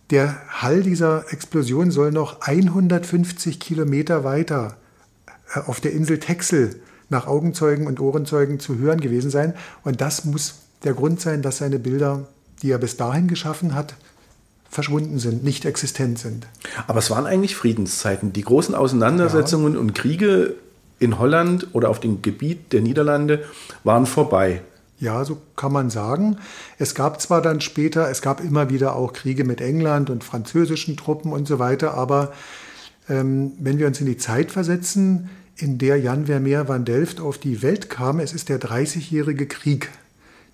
Der 0.09 0.37
Hall 0.47 0.81
dieser 0.83 1.33
Explosion 1.33 1.91
soll 1.91 2.11
noch 2.11 2.39
150 2.41 3.59
Kilometer 3.59 4.23
weiter 4.23 4.77
äh, 5.53 5.59
auf 5.61 5.81
der 5.81 5.91
Insel 5.91 6.19
Texel 6.19 6.79
nach 7.09 7.27
Augenzeugen 7.27 7.87
und 7.87 7.99
Ohrenzeugen 7.99 8.57
zu 8.59 8.77
hören 8.77 9.01
gewesen 9.01 9.31
sein. 9.31 9.53
Und 9.83 9.99
das 9.99 10.23
muss 10.23 10.61
der 10.83 10.93
Grund 10.93 11.19
sein, 11.19 11.41
dass 11.41 11.57
seine 11.57 11.79
Bilder 11.79 12.29
die 12.61 12.71
er 12.71 12.77
bis 12.77 12.97
dahin 12.97 13.27
geschaffen 13.27 13.75
hat, 13.75 13.95
verschwunden 14.69 15.19
sind, 15.19 15.43
nicht 15.43 15.65
existent 15.65 16.19
sind. 16.19 16.47
Aber 16.87 16.99
es 16.99 17.09
waren 17.09 17.25
eigentlich 17.25 17.55
Friedenszeiten. 17.55 18.33
Die 18.33 18.43
großen 18.43 18.75
Auseinandersetzungen 18.75 19.73
ja. 19.73 19.79
und 19.79 19.95
Kriege 19.95 20.55
in 20.99 21.19
Holland 21.19 21.67
oder 21.73 21.89
auf 21.89 21.99
dem 21.99 22.21
Gebiet 22.21 22.73
der 22.73 22.81
Niederlande 22.81 23.45
waren 23.83 24.05
vorbei. 24.05 24.61
Ja, 24.99 25.25
so 25.25 25.37
kann 25.55 25.73
man 25.73 25.89
sagen. 25.89 26.37
Es 26.77 26.95
gab 26.95 27.21
zwar 27.21 27.41
dann 27.41 27.59
später, 27.59 28.09
es 28.09 28.21
gab 28.21 28.41
immer 28.41 28.69
wieder 28.69 28.95
auch 28.95 29.11
Kriege 29.11 29.43
mit 29.43 29.59
England 29.59 30.09
und 30.09 30.23
französischen 30.23 30.95
Truppen 30.95 31.33
und 31.33 31.47
so 31.47 31.59
weiter, 31.59 31.95
aber 31.95 32.31
ähm, 33.09 33.53
wenn 33.59 33.77
wir 33.77 33.87
uns 33.87 33.99
in 33.99 34.05
die 34.05 34.17
Zeit 34.17 34.51
versetzen, 34.51 35.29
in 35.57 35.77
der 35.77 35.99
Jan 35.99 36.25
Vermeer 36.25 36.67
van 36.67 36.85
Delft 36.85 37.19
auf 37.19 37.37
die 37.37 37.61
Welt 37.61 37.89
kam, 37.89 38.19
es 38.19 38.33
ist 38.33 38.49
der 38.49 38.57
Dreißigjährige 38.57 39.47
Krieg 39.47 39.89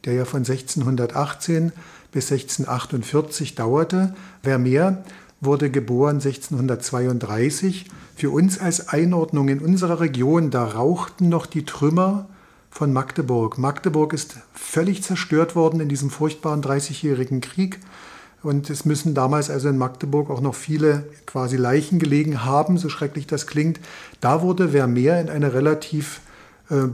der 0.05 0.13
ja 0.13 0.25
von 0.25 0.39
1618 0.39 1.72
bis 2.12 2.31
1648 2.31 3.55
dauerte. 3.55 4.13
Vermeer 4.43 5.03
wurde 5.39 5.70
geboren 5.70 6.15
1632. 6.15 7.86
Für 8.15 8.29
uns 8.29 8.60
als 8.60 8.89
Einordnung 8.89 9.48
in 9.50 9.60
unserer 9.60 10.00
Region, 10.00 10.51
da 10.51 10.63
rauchten 10.65 11.29
noch 11.29 11.46
die 11.46 11.65
Trümmer 11.65 12.27
von 12.70 12.93
Magdeburg. 12.93 13.58
Magdeburg 13.58 14.13
ist 14.13 14.38
völlig 14.53 15.03
zerstört 15.03 15.55
worden 15.55 15.81
in 15.81 15.89
diesem 15.89 16.10
furchtbaren 16.10 16.62
Dreißigjährigen 16.62 17.41
Krieg. 17.41 17.79
Und 18.43 18.70
es 18.70 18.86
müssen 18.86 19.13
damals 19.13 19.50
also 19.50 19.70
in 19.70 19.77
Magdeburg 19.77 20.29
auch 20.29 20.41
noch 20.41 20.55
viele 20.55 21.05
quasi 21.27 21.58
Leichen 21.58 22.00
gelegen 22.00 22.43
haben, 22.43 22.77
so 22.77 22.89
schrecklich 22.89 23.27
das 23.27 23.46
klingt. 23.46 23.79
Da 24.20 24.41
wurde 24.41 24.70
Vermeer 24.70 25.22
in 25.22 25.29
eine 25.29 25.53
relativ 25.53 26.22
äh, 26.70 26.88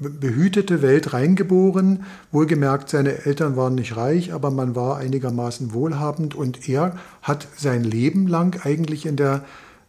behütete 0.00 0.82
Welt 0.82 1.12
reingeboren. 1.12 2.04
Wohlgemerkt, 2.32 2.88
seine 2.90 3.24
Eltern 3.24 3.56
waren 3.56 3.74
nicht 3.74 3.96
reich, 3.96 4.32
aber 4.32 4.50
man 4.50 4.74
war 4.76 4.98
einigermaßen 4.98 5.72
wohlhabend 5.72 6.34
und 6.34 6.68
er 6.68 6.96
hat 7.22 7.48
sein 7.56 7.84
Leben 7.84 8.26
lang 8.26 8.60
eigentlich 8.64 9.06
in 9.06 9.16
der 9.16 9.44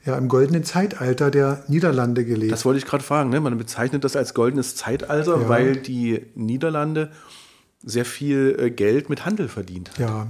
ja, 0.06 0.18
im 0.18 0.30
goldenen 0.30 0.64
Zeitalter 0.64 1.30
der 1.30 1.64
Niederlande 1.68 2.24
gelebt. 2.24 2.52
Das 2.52 2.66
wollte 2.66 2.80
ich 2.80 2.86
gerade 2.86 3.04
fragen. 3.04 3.30
Ne? 3.30 3.42
Man 3.42 3.58
bezeichnet 3.58 4.04
das 4.04 4.16
als 4.16 4.34
goldenes 4.34 4.76
Zeitalter, 4.76 5.42
ja. 5.42 5.50
weil 5.50 5.76
die 5.76 6.26
Niederlande 6.36 7.12
sehr 7.84 8.06
viel 8.06 8.56
äh, 8.60 8.72
Geld 8.72 9.10
mit 9.10 9.26
Handel 9.26 9.50
verdient 9.50 9.92
hat. 9.92 10.00
Ja, 10.00 10.28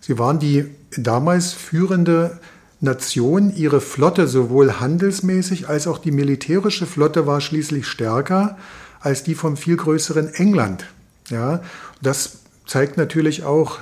sie 0.00 0.18
waren 0.18 0.38
die 0.38 0.64
damals 0.96 1.52
führende 1.52 2.40
Nation. 2.80 3.54
Ihre 3.54 3.80
Flotte, 3.80 4.26
sowohl 4.26 4.80
handelsmäßig 4.80 5.68
als 5.68 5.86
auch 5.86 5.98
die 5.98 6.10
militärische 6.10 6.86
Flotte, 6.86 7.26
war 7.26 7.40
schließlich 7.40 7.86
stärker 7.86 8.56
als 9.02 9.24
die 9.24 9.34
vom 9.34 9.56
viel 9.56 9.76
größeren 9.76 10.34
England. 10.34 10.86
Ja, 11.28 11.62
das 12.00 12.38
zeigt 12.66 12.96
natürlich 12.96 13.44
auch 13.44 13.78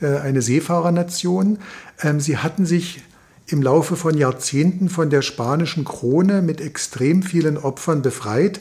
äh, 0.00 0.18
eine 0.18 0.42
Seefahrernation. 0.42 1.58
Ähm, 2.00 2.20
sie 2.20 2.38
hatten 2.38 2.66
sich 2.66 3.02
im 3.46 3.62
Laufe 3.62 3.96
von 3.96 4.16
Jahrzehnten 4.16 4.88
von 4.88 5.10
der 5.10 5.22
spanischen 5.22 5.84
Krone 5.84 6.42
mit 6.42 6.60
extrem 6.60 7.22
vielen 7.22 7.58
Opfern 7.58 8.02
befreit. 8.02 8.60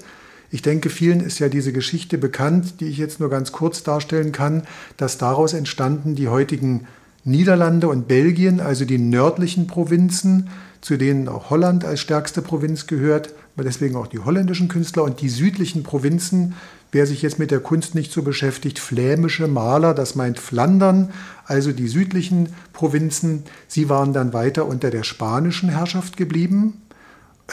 Ich 0.50 0.62
denke, 0.62 0.90
vielen 0.90 1.22
ist 1.22 1.40
ja 1.40 1.48
diese 1.48 1.72
Geschichte 1.72 2.18
bekannt, 2.18 2.82
die 2.82 2.88
ich 2.88 2.98
jetzt 2.98 3.20
nur 3.22 3.30
ganz 3.30 3.54
kurz 3.54 3.84
darstellen 3.84 4.34
kann, 4.34 4.64
dass 4.98 5.18
daraus 5.18 5.54
entstanden 5.54 6.16
die 6.16 6.28
heutigen 6.28 6.88
Niederlande 7.24 7.88
und 7.88 8.08
Belgien, 8.08 8.60
also 8.60 8.84
die 8.84 8.98
nördlichen 8.98 9.68
Provinzen, 9.68 10.50
zu 10.82 10.98
denen 10.98 11.28
auch 11.28 11.50
Holland 11.50 11.86
als 11.86 12.00
stärkste 12.00 12.42
Provinz 12.42 12.88
gehört, 12.88 13.34
deswegen 13.58 13.96
auch 13.96 14.08
die 14.08 14.20
holländischen 14.20 14.68
Künstler 14.68 15.04
und 15.04 15.22
die 15.22 15.30
südlichen 15.30 15.84
Provinzen, 15.84 16.56
wer 16.92 17.06
sich 17.06 17.22
jetzt 17.22 17.40
mit 17.40 17.52
der 17.52 17.60
Kunst 17.60 17.96
nicht 17.96 18.12
so 18.12 18.24
beschäftigt, 18.24 18.80
flämische 18.80 19.48
Maler, 19.48 19.94
das 19.94 20.16
meint 20.16 20.40
Flandern, 20.40 21.12
also 21.46 21.72
die 21.72 21.88
südlichen 21.88 22.50
Provinzen, 22.74 23.44
sie 23.68 23.90
waren 23.90 24.14
dann 24.14 24.34
weiter 24.34 24.66
unter 24.66 24.90
der 24.90 25.04
spanischen 25.04 25.70
Herrschaft 25.70 26.18
geblieben. 26.18 26.82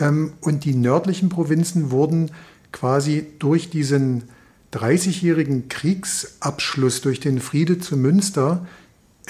Ähm, 0.00 0.32
und 0.40 0.64
die 0.64 0.74
nördlichen 0.74 1.28
Provinzen 1.28 1.90
wurden 1.90 2.30
quasi 2.72 3.26
durch 3.38 3.70
diesen 3.70 4.24
30-jährigen 4.72 5.68
Kriegsabschluss, 5.68 7.00
durch 7.00 7.20
den 7.20 7.40
Friede 7.40 7.78
zu 7.78 7.96
Münster, 7.96 8.66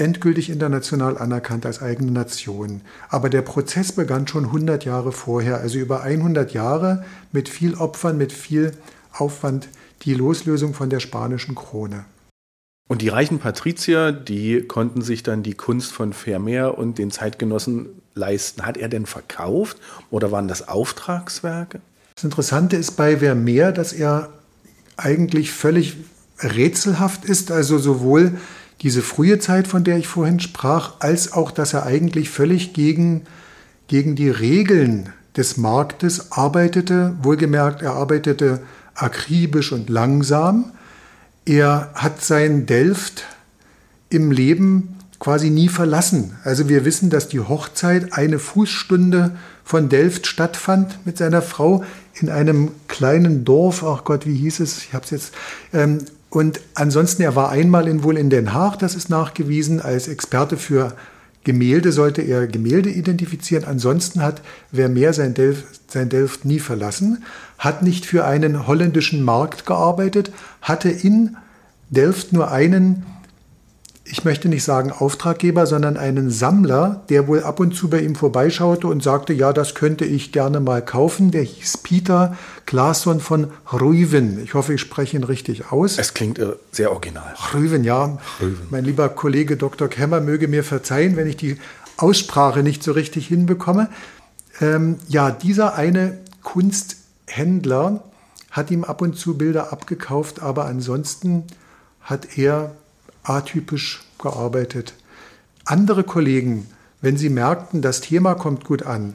endgültig 0.00 0.50
international 0.50 1.18
anerkannt 1.18 1.66
als 1.66 1.82
eigene 1.82 2.10
Nation. 2.10 2.82
Aber 3.08 3.30
der 3.30 3.42
Prozess 3.42 3.92
begann 3.92 4.26
schon 4.26 4.46
100 4.46 4.84
Jahre 4.84 5.12
vorher, 5.12 5.58
also 5.58 5.78
über 5.78 6.02
100 6.02 6.52
Jahre 6.52 7.04
mit 7.32 7.48
viel 7.48 7.74
Opfern, 7.74 8.16
mit 8.16 8.32
viel 8.32 8.72
Aufwand, 9.12 9.68
die 10.02 10.14
Loslösung 10.14 10.74
von 10.74 10.90
der 10.90 11.00
spanischen 11.00 11.54
Krone. 11.54 12.04
Und 12.88 13.02
die 13.02 13.08
reichen 13.08 13.38
Patrizier, 13.38 14.12
die 14.12 14.62
konnten 14.62 15.02
sich 15.02 15.22
dann 15.22 15.42
die 15.42 15.54
Kunst 15.54 15.92
von 15.92 16.14
Vermeer 16.14 16.78
und 16.78 16.96
den 16.96 17.10
Zeitgenossen 17.10 17.88
leisten. 18.14 18.64
Hat 18.64 18.78
er 18.78 18.88
denn 18.88 19.04
verkauft 19.04 19.76
oder 20.10 20.32
waren 20.32 20.48
das 20.48 20.68
Auftragswerke? 20.68 21.80
Das 22.14 22.24
Interessante 22.24 22.76
ist 22.76 22.92
bei 22.92 23.18
Vermeer, 23.18 23.72
dass 23.72 23.92
er 23.92 24.30
eigentlich 24.96 25.52
völlig 25.52 25.96
rätselhaft 26.40 27.24
ist, 27.26 27.50
also 27.50 27.78
sowohl 27.78 28.38
diese 28.82 29.02
frühe 29.02 29.38
Zeit, 29.38 29.66
von 29.66 29.85
der 29.85 29.99
ich 29.99 30.06
vorhin 30.06 30.40
sprach, 30.40 30.94
als 31.00 31.32
auch, 31.32 31.50
dass 31.50 31.75
er 31.75 31.87
eigentlich 31.87 32.30
völlig 32.30 32.73
gegen, 32.73 33.23
gegen 33.88 34.14
die 34.14 34.30
Regeln 34.30 35.12
des 35.37 35.56
Marktes 35.56 36.32
arbeitete. 36.32 37.16
Wohlgemerkt, 37.23 37.82
er 37.82 37.94
arbeitete 37.94 38.61
akribisch 38.94 39.73
und 39.73 39.88
langsam. 39.90 40.73
Er 41.44 41.90
hat 41.94 42.23
sein 42.23 42.66
Delft 42.66 43.25
im 44.11 44.30
Leben 44.30 44.97
quasi 45.18 45.50
nie 45.50 45.68
verlassen. 45.68 46.37
Also 46.44 46.68
wir 46.68 46.85
wissen, 46.85 47.11
dass 47.11 47.28
die 47.28 47.40
Hochzeit 47.40 48.12
eine 48.12 48.38
Fußstunde 48.38 49.37
von 49.64 49.88
Delft 49.88 50.26
stattfand 50.26 51.04
mit 51.04 51.18
seiner 51.18 51.42
Frau 51.42 51.85
in 52.14 52.30
einem 52.30 52.70
kleinen 52.87 53.44
Dorf, 53.44 53.85
ach 53.85 54.04
Gott, 54.04 54.26
wie 54.26 54.37
hieß 54.37 54.61
es? 54.61 54.78
Ich 54.78 54.94
habe 54.94 55.04
es 55.04 55.11
jetzt. 55.11 55.35
Ähm, 55.73 55.99
und 56.30 56.61
ansonsten, 56.75 57.23
er 57.23 57.37
war 57.37 57.50
einmal 57.50 57.88
in, 57.88 58.02
wohl 58.02 58.18
in 58.18 58.30
Den 58.30 58.52
Haag, 58.52 58.78
das 58.78 58.94
ist 58.94 59.08
nachgewiesen, 59.08 59.80
als 59.80 60.08
Experte 60.08 60.56
für 60.56 60.94
Gemälde 61.44 61.92
sollte 61.92 62.20
er 62.20 62.47
Gemälde 62.47 62.90
identifizieren. 62.90 63.64
Ansonsten 63.64 64.23
hat 64.23 64.42
Vermeer 64.70 65.14
sein 65.14 65.32
Delft, 65.32 65.90
sein 65.90 66.11
Delft 66.11 66.44
nie 66.44 66.58
verlassen, 66.58 67.25
hat 67.56 67.82
nicht 67.82 68.04
für 68.04 68.26
einen 68.26 68.66
holländischen 68.66 69.23
Markt 69.23 69.64
gearbeitet, 69.64 70.30
hatte 70.61 70.90
in 70.90 71.37
Delft 71.88 72.35
nur 72.35 72.50
einen 72.50 73.06
ich 74.10 74.24
möchte 74.24 74.48
nicht 74.48 74.64
sagen 74.64 74.90
Auftraggeber, 74.90 75.66
sondern 75.66 75.96
einen 75.96 76.30
Sammler, 76.30 77.02
der 77.08 77.28
wohl 77.28 77.42
ab 77.42 77.60
und 77.60 77.74
zu 77.74 77.90
bei 77.90 78.00
ihm 78.00 78.14
vorbeischaute 78.14 78.86
und 78.86 79.02
sagte, 79.02 79.32
ja, 79.32 79.52
das 79.52 79.74
könnte 79.74 80.04
ich 80.04 80.32
gerne 80.32 80.60
mal 80.60 80.82
kaufen. 80.82 81.30
Der 81.30 81.42
hieß 81.42 81.78
Peter 81.78 82.36
Claesson 82.66 83.20
von 83.20 83.48
Rüven. 83.72 84.42
Ich 84.42 84.54
hoffe, 84.54 84.74
ich 84.74 84.80
spreche 84.80 85.16
ihn 85.16 85.24
richtig 85.24 85.70
aus. 85.70 85.98
Es 85.98 86.14
klingt 86.14 86.38
äh, 86.38 86.54
sehr 86.72 86.90
original. 86.90 87.34
Rüven, 87.52 87.84
ja. 87.84 88.18
Rüven. 88.40 88.66
Mein 88.70 88.84
lieber 88.84 89.08
Kollege 89.10 89.56
Dr. 89.56 89.88
Kemmer 89.88 90.20
möge 90.20 90.48
mir 90.48 90.64
verzeihen, 90.64 91.16
wenn 91.16 91.26
ich 91.26 91.36
die 91.36 91.58
Aussprache 91.98 92.62
nicht 92.62 92.82
so 92.82 92.92
richtig 92.92 93.26
hinbekomme. 93.26 93.88
Ähm, 94.60 94.96
ja, 95.08 95.30
dieser 95.30 95.74
eine 95.74 96.18
Kunsthändler 96.42 98.04
hat 98.50 98.70
ihm 98.70 98.84
ab 98.84 99.02
und 99.02 99.16
zu 99.16 99.36
Bilder 99.36 99.72
abgekauft, 99.72 100.40
aber 100.40 100.64
ansonsten 100.64 101.44
hat 102.00 102.38
er 102.38 102.74
atypisch 103.28 104.04
gearbeitet. 104.18 104.94
Andere 105.64 106.04
Kollegen, 106.04 106.66
wenn 107.00 107.16
sie 107.16 107.28
merkten, 107.28 107.82
das 107.82 108.00
Thema 108.00 108.35
kommt 108.35 108.64
gut 108.64 108.85
an 108.85 109.14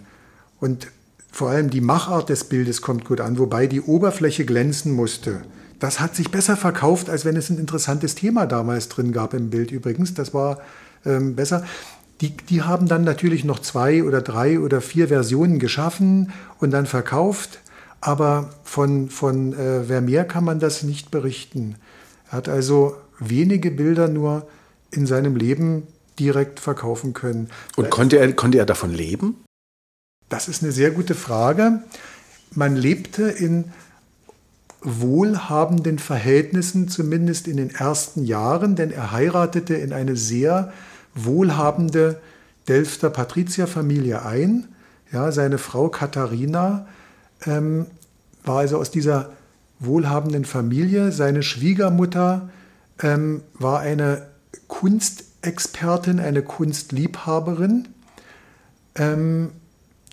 und 0.59 0.87
vor 1.31 1.49
allem 1.49 1.69
die 1.71 1.81
Machart 1.81 2.29
des 2.29 2.43
Bildes 2.43 2.81
kommt 2.81 3.05
gut 3.05 3.19
an, 3.19 3.39
wobei 3.39 3.65
die 3.65 3.81
Oberfläche 3.81 4.45
glänzen 4.45 4.93
musste. 4.93 5.41
Das 5.79 5.99
hat 5.99 6.15
sich 6.15 6.31
besser 6.31 6.55
verkauft, 6.55 7.09
als 7.09 7.25
wenn 7.25 7.35
es 7.35 7.49
ein 7.49 7.57
interessantes 7.57 8.15
Thema 8.15 8.45
damals 8.45 8.87
drin 8.87 9.11
gab 9.11 9.33
im 9.33 9.49
Bild 9.49 9.71
übrigens. 9.71 10.13
Das 10.13 10.33
war 10.33 10.59
ähm, 11.05 11.35
besser. 11.35 11.65
Die, 12.21 12.37
die 12.37 12.61
haben 12.61 12.87
dann 12.87 13.03
natürlich 13.03 13.43
noch 13.43 13.59
zwei 13.59 14.03
oder 14.03 14.21
drei 14.21 14.59
oder 14.59 14.79
vier 14.79 15.07
Versionen 15.07 15.59
geschaffen 15.59 16.31
und 16.59 16.71
dann 16.71 16.85
verkauft. 16.85 17.59
Aber 17.99 18.51
von, 18.63 19.09
von 19.09 19.53
äh, 19.53 19.83
Vermeer 19.83 20.23
kann 20.23 20.43
man 20.43 20.59
das 20.59 20.83
nicht 20.83 21.09
berichten. 21.09 21.75
Er 22.29 22.37
hat 22.37 22.47
also 22.47 22.95
wenige 23.19 23.71
Bilder 23.71 24.07
nur 24.07 24.47
in 24.91 25.05
seinem 25.05 25.35
Leben 25.35 25.87
direkt 26.19 26.59
verkaufen 26.59 27.13
können. 27.13 27.49
Und 27.75 27.89
konnte 27.89 28.17
er, 28.17 28.31
konnte 28.33 28.57
er 28.57 28.65
davon 28.65 28.93
leben? 28.93 29.43
Das 30.29 30.47
ist 30.47 30.63
eine 30.63 30.71
sehr 30.71 30.91
gute 30.91 31.15
Frage. 31.15 31.83
Man 32.51 32.75
lebte 32.75 33.23
in 33.23 33.65
wohlhabenden 34.81 35.97
Verhältnissen, 35.97 36.89
zumindest 36.89 37.47
in 37.47 37.57
den 37.57 37.69
ersten 37.69 38.25
Jahren, 38.25 38.75
denn 38.75 38.91
er 38.91 39.11
heiratete 39.11 39.75
in 39.75 39.93
eine 39.93 40.15
sehr 40.15 40.73
wohlhabende 41.15 42.19
Delfter 42.67 43.09
Patrizierfamilie 43.09 44.25
ein. 44.25 44.67
Ja, 45.11 45.31
seine 45.31 45.57
Frau 45.57 45.89
Katharina 45.89 46.87
ähm, 47.45 47.85
war 48.43 48.59
also 48.59 48.77
aus 48.77 48.91
dieser 48.91 49.31
wohlhabenden 49.79 50.45
Familie. 50.45 51.11
Seine 51.11 51.43
Schwiegermutter 51.43 52.49
ähm, 53.01 53.41
war 53.53 53.79
eine 53.79 54.27
Kunstexpertin, 54.67 56.19
eine 56.19 56.41
Kunstliebhaberin. 56.41 57.87
Ähm, 58.95 59.51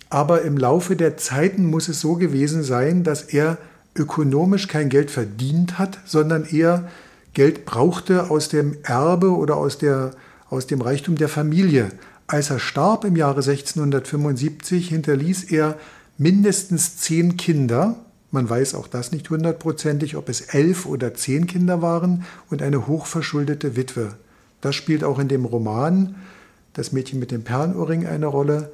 aber 0.09 0.43
im 0.43 0.57
Laufe 0.57 0.97
der 0.97 1.17
Zeiten 1.17 1.67
muss 1.67 1.89
es 1.89 2.01
so 2.01 2.15
gewesen 2.15 2.63
sein, 2.63 3.05
dass 3.05 3.23
er 3.23 3.59
ökonomisch 3.95 4.67
kein 4.67 4.89
Geld 4.89 5.11
verdient 5.11 5.79
hat, 5.79 5.99
sondern 6.05 6.45
eher 6.45 6.89
Geld 7.33 7.65
brauchte 7.65 8.31
aus 8.31 8.49
dem 8.49 8.79
Erbe 8.83 9.31
oder 9.31 9.57
aus, 9.57 9.79
der, 9.79 10.13
aus 10.49 10.67
dem 10.67 10.81
Reichtum 10.81 11.17
der 11.17 11.29
Familie. 11.29 11.91
Als 12.27 12.51
er 12.51 12.59
starb 12.59 13.05
im 13.05 13.17
Jahre 13.17 13.43
1675, 13.43 14.89
hinterließ 14.89 15.45
er 15.45 15.77
mindestens 16.19 16.97
zehn 16.99 17.37
Kinder 17.37 17.97
man 18.33 18.49
weiß 18.49 18.75
auch 18.75 18.87
das 18.87 19.13
nicht 19.13 19.29
hundertprozentig, 19.31 20.17
ob 20.17 20.29
es 20.29 20.41
elf 20.41 20.87
oder 20.87 21.15
zehn 21.15 21.47
Kinder 21.47 21.83
waren 21.83 22.25
und 22.49 22.63
eine 22.63 22.87
hochverschuldete 22.87 23.77
Witwe. 23.77 24.15
Das 24.61 24.75
spielt 24.75 25.05
auch 25.05 25.19
in 25.19 25.29
dem 25.29 25.45
Roman 25.45 26.17
Das 26.73 26.93
Mädchen 26.93 27.19
mit 27.19 27.33
dem 27.33 27.43
Perlenohrring 27.43 28.07
eine 28.07 28.27
Rolle, 28.27 28.73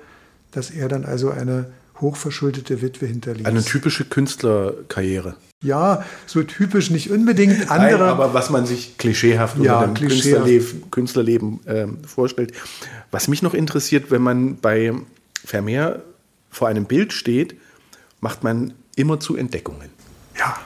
dass 0.50 0.70
er 0.70 0.88
dann 0.88 1.06
also 1.06 1.30
eine 1.30 1.70
hochverschuldete 2.00 2.82
Witwe 2.82 3.06
hinterließ. 3.06 3.46
Eine 3.46 3.64
typische 3.64 4.04
Künstlerkarriere. 4.04 5.36
Ja, 5.62 6.04
so 6.26 6.42
typisch 6.42 6.90
nicht 6.90 7.10
unbedingt. 7.10 7.70
Andere, 7.70 7.98
Nein, 7.98 8.08
aber 8.08 8.34
was 8.34 8.50
man 8.50 8.66
sich 8.66 8.98
klischeehaft 8.98 9.56
ja, 9.58 9.80
unter 9.80 9.86
dem 9.86 9.94
klischeehaft. 9.94 10.44
Künstlerleben, 10.44 10.90
Künstlerleben 10.90 11.66
äh, 11.66 11.86
vorstellt. 12.06 12.52
Was 13.10 13.28
mich 13.28 13.42
noch 13.42 13.54
interessiert, 13.54 14.10
wenn 14.10 14.20
man 14.20 14.56
bei 14.58 14.92
Vermeer 15.42 16.02
vor 16.50 16.68
einem 16.68 16.84
Bild 16.84 17.14
steht, 17.14 17.56
macht 18.20 18.44
man 18.44 18.74
immer 18.96 19.20
zu 19.20 19.36
Entdeckungen. 19.36 19.90
Ja. 20.36 20.58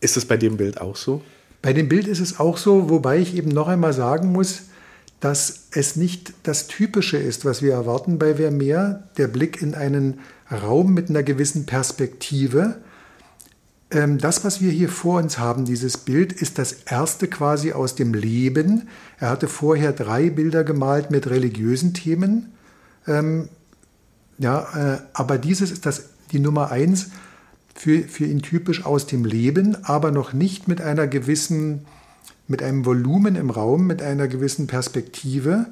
Ist 0.00 0.16
das 0.16 0.26
bei 0.26 0.36
dem 0.36 0.58
Bild 0.58 0.80
auch 0.80 0.96
so? 0.96 1.22
Bei 1.62 1.72
dem 1.72 1.88
Bild 1.88 2.08
ist 2.08 2.20
es 2.20 2.38
auch 2.38 2.58
so, 2.58 2.90
wobei 2.90 3.18
ich 3.18 3.36
eben 3.36 3.48
noch 3.48 3.68
einmal 3.68 3.92
sagen 3.92 4.32
muss, 4.32 4.64
dass 5.20 5.68
es 5.70 5.94
nicht 5.94 6.34
das 6.42 6.66
Typische 6.66 7.16
ist, 7.16 7.44
was 7.44 7.62
wir 7.62 7.72
erwarten 7.72 8.18
bei 8.18 8.34
Vermeer, 8.34 9.04
der 9.16 9.28
Blick 9.28 9.62
in 9.62 9.76
einen 9.76 10.18
Raum 10.50 10.92
mit 10.92 11.08
einer 11.08 11.22
gewissen 11.22 11.64
Perspektive. 11.64 12.78
Ähm, 13.92 14.18
das, 14.18 14.44
was 14.44 14.60
wir 14.60 14.72
hier 14.72 14.88
vor 14.88 15.20
uns 15.20 15.38
haben, 15.38 15.64
dieses 15.64 15.98
Bild, 15.98 16.32
ist 16.32 16.58
das 16.58 16.72
erste 16.72 17.28
quasi 17.28 17.72
aus 17.72 17.94
dem 17.94 18.12
Leben. 18.12 18.88
Er 19.20 19.30
hatte 19.30 19.46
vorher 19.46 19.92
drei 19.92 20.30
Bilder 20.30 20.64
gemalt 20.64 21.12
mit 21.12 21.30
religiösen 21.30 21.94
Themen. 21.94 22.52
Ähm, 23.06 23.48
ja, 24.38 24.94
äh, 24.94 24.98
aber 25.12 25.38
dieses 25.38 25.70
ist 25.70 25.86
das, 25.86 26.10
die 26.32 26.40
Nummer 26.40 26.72
eins 26.72 27.10
für, 27.74 28.02
für 28.02 28.26
ihn 28.26 28.42
typisch 28.42 28.84
aus 28.84 29.06
dem 29.06 29.24
Leben, 29.24 29.84
aber 29.84 30.10
noch 30.10 30.32
nicht 30.32 30.68
mit 30.68 30.80
einer 30.80 31.06
gewissen, 31.06 31.86
mit 32.48 32.62
einem 32.62 32.84
Volumen 32.84 33.36
im 33.36 33.50
Raum, 33.50 33.86
mit 33.86 34.02
einer 34.02 34.28
gewissen 34.28 34.66
Perspektive, 34.66 35.66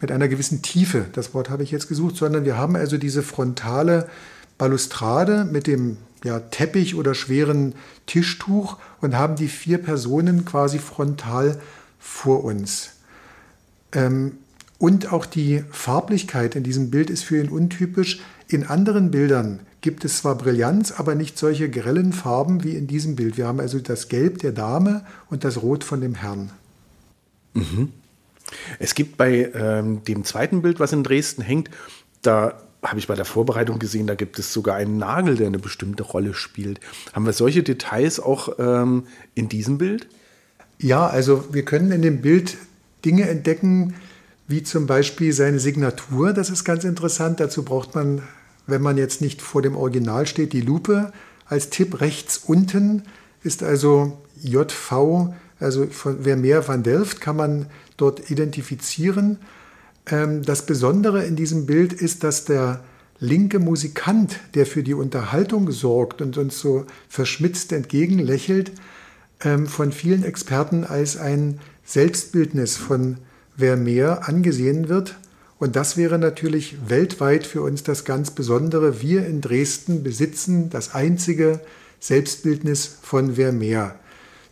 mit 0.00 0.10
einer 0.10 0.28
gewissen 0.28 0.62
Tiefe. 0.62 1.06
Das 1.12 1.34
Wort 1.34 1.50
habe 1.50 1.62
ich 1.62 1.70
jetzt 1.70 1.88
gesucht, 1.88 2.16
sondern 2.16 2.44
wir 2.44 2.58
haben 2.58 2.76
also 2.76 2.98
diese 2.98 3.22
frontale 3.22 4.08
Balustrade 4.58 5.44
mit 5.44 5.66
dem 5.66 5.98
ja, 6.24 6.40
Teppich 6.40 6.94
oder 6.94 7.14
schweren 7.14 7.74
Tischtuch 8.06 8.78
und 9.00 9.16
haben 9.16 9.36
die 9.36 9.48
vier 9.48 9.78
Personen 9.78 10.44
quasi 10.44 10.78
frontal 10.78 11.60
vor 11.98 12.44
uns. 12.44 12.92
Ähm, 13.92 14.38
und 14.78 15.12
auch 15.12 15.26
die 15.26 15.64
Farblichkeit 15.70 16.56
in 16.56 16.64
diesem 16.64 16.90
Bild 16.90 17.10
ist 17.10 17.24
für 17.24 17.40
ihn 17.40 17.48
untypisch. 17.48 18.20
In 18.48 18.66
anderen 18.66 19.10
Bildern 19.10 19.60
gibt 19.84 20.06
es 20.06 20.16
zwar 20.16 20.38
Brillanz, 20.38 20.92
aber 20.92 21.14
nicht 21.14 21.36
solche 21.36 21.68
grellen 21.68 22.14
Farben 22.14 22.64
wie 22.64 22.74
in 22.74 22.86
diesem 22.86 23.16
Bild. 23.16 23.36
Wir 23.36 23.46
haben 23.46 23.60
also 23.60 23.78
das 23.80 24.08
Gelb 24.08 24.38
der 24.38 24.52
Dame 24.52 25.04
und 25.28 25.44
das 25.44 25.60
Rot 25.60 25.84
von 25.84 26.00
dem 26.00 26.14
Herrn. 26.14 26.50
Mhm. 27.52 27.92
Es 28.78 28.94
gibt 28.94 29.18
bei 29.18 29.52
ähm, 29.54 30.02
dem 30.04 30.24
zweiten 30.24 30.62
Bild, 30.62 30.80
was 30.80 30.94
in 30.94 31.02
Dresden 31.02 31.42
hängt, 31.42 31.68
da 32.22 32.62
habe 32.82 32.98
ich 32.98 33.08
bei 33.08 33.14
der 33.14 33.26
Vorbereitung 33.26 33.78
gesehen, 33.78 34.06
da 34.06 34.14
gibt 34.14 34.38
es 34.38 34.54
sogar 34.54 34.76
einen 34.76 34.96
Nagel, 34.96 35.36
der 35.36 35.48
eine 35.48 35.58
bestimmte 35.58 36.02
Rolle 36.02 36.32
spielt. 36.32 36.80
Haben 37.12 37.26
wir 37.26 37.34
solche 37.34 37.62
Details 37.62 38.20
auch 38.20 38.58
ähm, 38.58 39.06
in 39.34 39.50
diesem 39.50 39.76
Bild? 39.76 40.08
Ja, 40.78 41.06
also 41.06 41.44
wir 41.52 41.66
können 41.66 41.92
in 41.92 42.00
dem 42.00 42.22
Bild 42.22 42.56
Dinge 43.04 43.28
entdecken, 43.28 43.92
wie 44.48 44.62
zum 44.62 44.86
Beispiel 44.86 45.34
seine 45.34 45.58
Signatur. 45.58 46.32
Das 46.32 46.48
ist 46.48 46.64
ganz 46.64 46.84
interessant. 46.84 47.38
Dazu 47.38 47.66
braucht 47.66 47.94
man, 47.94 48.22
wenn 48.66 48.82
man 48.82 48.96
jetzt 48.96 49.20
nicht 49.20 49.42
vor 49.42 49.62
dem 49.62 49.76
Original 49.76 50.26
steht, 50.26 50.52
die 50.52 50.60
Lupe. 50.60 51.12
Als 51.46 51.70
Tipp 51.70 52.00
rechts 52.00 52.38
unten 52.38 53.02
ist 53.42 53.62
also 53.62 54.18
JV, 54.42 55.34
also 55.60 55.86
von 55.86 56.22
Vermeer 56.22 56.66
van 56.66 56.82
Delft, 56.82 57.20
kann 57.20 57.36
man 57.36 57.66
dort 57.96 58.30
identifizieren. 58.30 59.38
Ähm, 60.06 60.42
das 60.42 60.66
Besondere 60.66 61.24
in 61.24 61.36
diesem 61.36 61.66
Bild 61.66 61.92
ist, 61.92 62.24
dass 62.24 62.44
der 62.44 62.82
linke 63.18 63.58
Musikant, 63.58 64.40
der 64.54 64.66
für 64.66 64.82
die 64.82 64.94
Unterhaltung 64.94 65.70
sorgt 65.70 66.20
und 66.20 66.36
uns 66.36 66.58
so 66.58 66.84
verschmitzt 67.08 67.72
entgegenlächelt, 67.72 68.72
ähm, 69.42 69.66
von 69.66 69.92
vielen 69.92 70.24
Experten 70.24 70.84
als 70.84 71.16
ein 71.16 71.60
Selbstbildnis 71.84 72.76
von 72.76 73.18
Vermeer 73.56 74.28
angesehen 74.28 74.88
wird. 74.88 75.16
Und 75.64 75.76
das 75.76 75.96
wäre 75.96 76.18
natürlich 76.18 76.76
weltweit 76.88 77.46
für 77.46 77.62
uns 77.62 77.82
das 77.82 78.04
ganz 78.04 78.30
Besondere. 78.30 79.00
Wir 79.00 79.24
in 79.24 79.40
Dresden 79.40 80.02
besitzen 80.02 80.68
das 80.68 80.94
einzige 80.94 81.58
Selbstbildnis 82.00 82.98
von 83.00 83.36
Vermeer. 83.36 83.94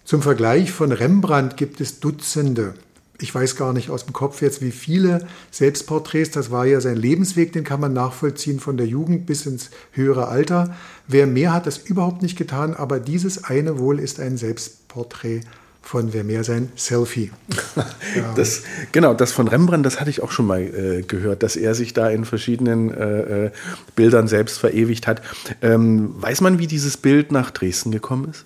Zum 0.07 0.23
Vergleich 0.23 0.73
von 0.73 0.91
Rembrandt 0.91 1.59
gibt 1.59 1.83
es 1.83 2.01
Dutzende. 2.01 2.73
Ich 3.21 3.35
weiß 3.35 3.57
gar 3.57 3.75
nicht 3.75 3.91
aus 3.91 4.07
dem 4.07 4.15
Kopf 4.15 4.41
jetzt, 4.41 4.63
wie 4.63 4.71
viele 4.71 5.29
Selbstporträts. 5.51 6.31
Das 6.31 6.51
war 6.51 6.65
ja 6.65 6.81
sein 6.81 6.97
Lebensweg, 6.97 7.53
den 7.53 7.65
kann 7.65 7.79
man 7.79 7.93
nachvollziehen 7.93 8.59
von 8.59 8.79
der 8.79 8.87
Jugend 8.87 9.27
bis 9.27 9.45
ins 9.45 9.69
höhere 9.91 10.29
Alter. 10.29 10.75
Vermeer 11.09 11.53
hat 11.53 11.67
das 11.67 11.77
überhaupt 11.77 12.23
nicht 12.23 12.39
getan, 12.39 12.73
aber 12.73 13.01
dieses 13.01 13.45
eine 13.45 13.79
wohl 13.79 14.01
ist 14.01 14.19
ein 14.19 14.39
Selbstporträt 14.39 15.43
von 15.83 16.13
Vermeer 16.13 16.45
sein 16.45 16.71
Selfie. 16.77 17.31
Ja. 17.77 17.85
Das, 18.37 18.63
genau, 18.93 19.15
das 19.15 19.33
von 19.33 19.49
Rembrandt, 19.49 19.87
das 19.87 19.99
hatte 19.99 20.11
ich 20.11 20.23
auch 20.23 20.31
schon 20.31 20.47
mal 20.47 20.61
äh, 20.61 21.03
gehört, 21.03 21.43
dass 21.43 21.57
er 21.57 21.75
sich 21.75 21.95
da 21.95 22.11
in 22.11 22.25
verschiedenen 22.25 22.93
äh, 22.93 23.47
äh, 23.47 23.51
Bildern 23.97 24.29
selbst 24.29 24.59
verewigt 24.59 25.07
hat. 25.07 25.23
Ähm, 25.63 26.15
weiß 26.21 26.43
man, 26.43 26.59
wie 26.59 26.67
dieses 26.67 26.97
Bild 26.99 27.33
nach 27.33 27.51
Dresden 27.51 27.91
gekommen 27.91 28.29
ist? 28.31 28.45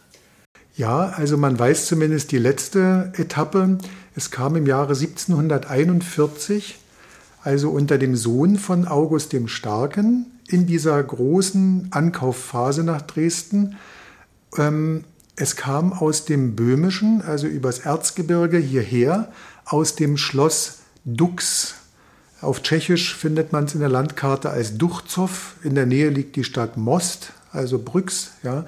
Ja, 0.77 1.09
also 1.16 1.37
man 1.37 1.59
weiß 1.59 1.87
zumindest 1.87 2.33
die 2.33 2.38
letzte 2.38 3.12
Etappe. 3.16 3.79
Es 4.14 4.31
kam 4.31 4.57
im 4.57 4.66
Jahre 4.66 4.94
1741, 4.94 6.79
also 7.42 7.70
unter 7.70 7.99
dem 7.99 8.14
Sohn 8.14 8.57
von 8.57 8.87
August 8.87 9.33
dem 9.33 9.49
Starken, 9.49 10.27
in 10.49 10.66
dieser 10.66 11.03
großen 11.03 11.88
Ankaufphase 11.90 12.85
nach 12.85 13.03
Dresden. 13.03 13.77
Ähm, 14.59 15.05
es 15.37 15.55
kam 15.55 15.92
aus 15.92 16.25
dem 16.25 16.57
Böhmischen, 16.57 17.20
also 17.22 17.46
übers 17.46 17.81
Erzgebirge 17.81 18.57
hierher, 18.57 19.31
aus 19.66 19.94
dem 19.94 20.16
Schloss 20.16 20.79
Dux. 21.05 21.75
Auf 22.40 22.62
Tschechisch 22.62 23.14
findet 23.14 23.53
man 23.53 23.64
es 23.64 23.75
in 23.75 23.81
der 23.81 23.88
Landkarte 23.90 24.51
als 24.51 24.79
Duchzow. 24.79 25.57
In 25.62 25.75
der 25.75 25.87
Nähe 25.87 26.09
liegt 26.09 26.37
die 26.37 26.44
Stadt 26.44 26.79
Most, 26.79 27.33
also 27.53 27.79
Brüx. 27.79 28.33
Ja. 28.42 28.64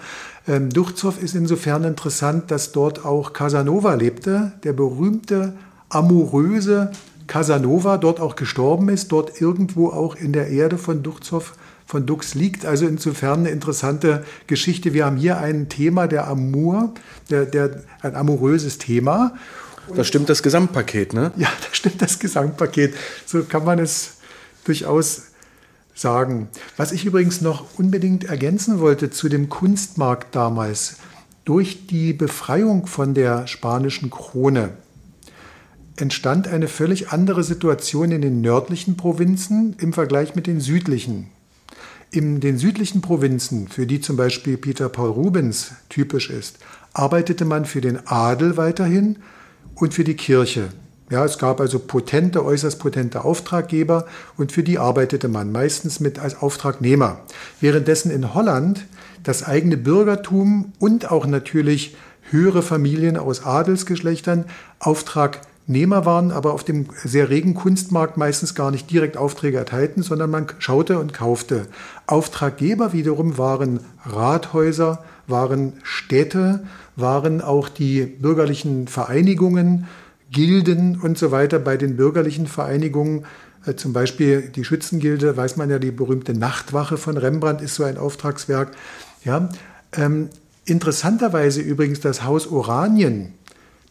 Ähm, 0.46 0.70
Duchzow 0.70 1.18
ist 1.22 1.35
insofern 1.35 1.85
interessant, 1.85 2.50
dass 2.50 2.72
dort 2.72 3.04
auch 3.04 3.33
Casanova 3.33 3.94
lebte, 3.94 4.52
der 4.62 4.74
berühmte, 4.74 5.54
amoröse 5.88 6.92
Casanova, 7.26 7.98
dort 7.98 8.20
auch 8.20 8.37
gestorben 8.37 8.88
ist, 8.88 9.12
dort 9.12 9.40
irgendwo 9.40 9.88
auch 9.88 10.16
in 10.16 10.33
der 10.33 10.48
Erde 10.48 10.76
von 10.76 11.02
Duchzow 11.02 11.52
von 11.88 12.05
Dux 12.05 12.35
liegt. 12.35 12.66
Also 12.66 12.87
insofern 12.87 13.40
eine 13.40 13.48
interessante 13.48 14.22
Geschichte. 14.46 14.92
Wir 14.92 15.07
haben 15.07 15.16
hier 15.16 15.38
ein 15.38 15.70
Thema 15.70 16.07
der 16.07 16.29
Amour, 16.29 16.92
der, 17.31 17.46
der, 17.46 17.83
ein 18.03 18.14
amoröses 18.14 18.77
Thema. 18.77 19.35
Da 19.96 20.05
stimmt 20.05 20.29
das 20.29 20.42
Gesamtpaket, 20.42 21.14
ne? 21.14 21.33
Ja, 21.37 21.48
da 21.48 21.68
stimmt 21.72 22.03
das 22.03 22.18
Gesamtpaket. 22.18 22.94
So 23.24 23.42
kann 23.42 23.64
man 23.64 23.79
es 23.79 24.18
durchaus 24.64 25.29
sagen. 25.94 26.48
Was 26.77 26.92
ich 26.92 27.07
übrigens 27.07 27.40
noch 27.40 27.79
unbedingt 27.79 28.24
ergänzen 28.24 28.81
wollte 28.81 29.09
zu 29.09 29.31
dem 29.31 29.48
Kunstmarkt 29.48 30.37
damals. 30.37 30.96
Durch 31.46 31.87
die 31.87 32.12
Befreiung 32.12 32.87
von 32.87 33.14
der 33.14 33.46
spanischen 33.46 34.11
Krone 34.11 34.72
entstand 35.96 36.48
eine 36.48 36.68
völlig 36.68 37.12
andere 37.12 37.42
Situation 37.42 38.12
in 38.12 38.20
den 38.20 38.42
nördlichen 38.42 38.98
Provinzen 38.98 39.74
im 39.81 39.94
Vergleich 39.94 40.35
mit 40.35 40.46
den 40.46 40.61
südlichen. 40.61 41.31
In 42.10 42.40
den 42.40 42.56
südlichen 42.56 43.02
Provinzen, 43.02 43.68
für 43.68 43.86
die 43.86 44.00
zum 44.00 44.16
Beispiel 44.16 44.56
Peter 44.56 44.88
Paul 44.88 45.10
Rubens 45.10 45.72
typisch 45.90 46.30
ist, 46.30 46.56
arbeitete 46.94 47.44
man 47.44 47.66
für 47.66 47.82
den 47.82 48.06
Adel 48.06 48.56
weiterhin 48.56 49.18
und 49.74 49.92
für 49.92 50.04
die 50.04 50.16
Kirche. 50.16 50.68
Ja, 51.10 51.26
es 51.26 51.36
gab 51.36 51.60
also 51.60 51.78
potente, 51.78 52.42
äußerst 52.46 52.78
potente 52.78 53.24
Auftraggeber 53.24 54.06
und 54.38 54.52
für 54.52 54.62
die 54.62 54.78
arbeitete 54.78 55.28
man 55.28 55.52
meistens 55.52 56.00
mit 56.00 56.18
als 56.18 56.40
Auftragnehmer. 56.40 57.20
Währenddessen 57.60 58.10
in 58.10 58.32
Holland 58.32 58.86
das 59.22 59.42
eigene 59.42 59.76
Bürgertum 59.76 60.72
und 60.78 61.10
auch 61.10 61.26
natürlich 61.26 61.94
höhere 62.30 62.62
Familien 62.62 63.18
aus 63.18 63.44
Adelsgeschlechtern 63.44 64.46
Auftragnehmer 65.68 66.07
waren, 66.07 66.31
aber 66.31 66.54
auf 66.54 66.64
dem 66.64 66.87
sehr 67.04 67.28
regen 67.28 67.52
Kunstmarkt 67.52 68.16
meistens 68.16 68.54
gar 68.54 68.70
nicht 68.70 68.90
direkt 68.90 69.18
Aufträge 69.18 69.59
erteilten, 69.59 70.02
sondern 70.02 70.31
man 70.31 70.46
schaute 70.59 70.98
und 70.98 71.12
kaufte. 71.12 71.66
Auftraggeber 72.07 72.94
wiederum 72.94 73.37
waren 73.37 73.81
Rathäuser, 74.07 75.04
waren 75.26 75.74
Städte, 75.83 76.64
waren 76.96 77.42
auch 77.42 77.68
die 77.68 78.07
bürgerlichen 78.07 78.88
Vereinigungen, 78.88 79.87
Gilden 80.31 80.98
und 80.98 81.18
so 81.18 81.33
weiter. 81.33 81.59
Bei 81.59 81.76
den 81.76 81.96
bürgerlichen 81.96 82.46
Vereinigungen, 82.46 83.26
äh, 83.66 83.74
zum 83.74 83.92
Beispiel 83.92 84.48
die 84.48 84.64
Schützengilde, 84.64 85.37
weiß 85.37 85.59
man 85.59 85.68
ja, 85.68 85.78
die 85.78 85.90
berühmte 85.90 86.33
Nachtwache 86.33 86.96
von 86.96 87.18
Rembrandt 87.18 87.61
ist 87.61 87.74
so 87.74 87.85
ein 87.85 87.98
Auftragswerk. 87.98 88.70
Ja, 89.22 89.50
ähm, 89.92 90.31
interessanterweise 90.64 91.61
übrigens 91.61 92.00
das 92.00 92.24
Haus 92.24 92.46
Oranien, 92.46 93.35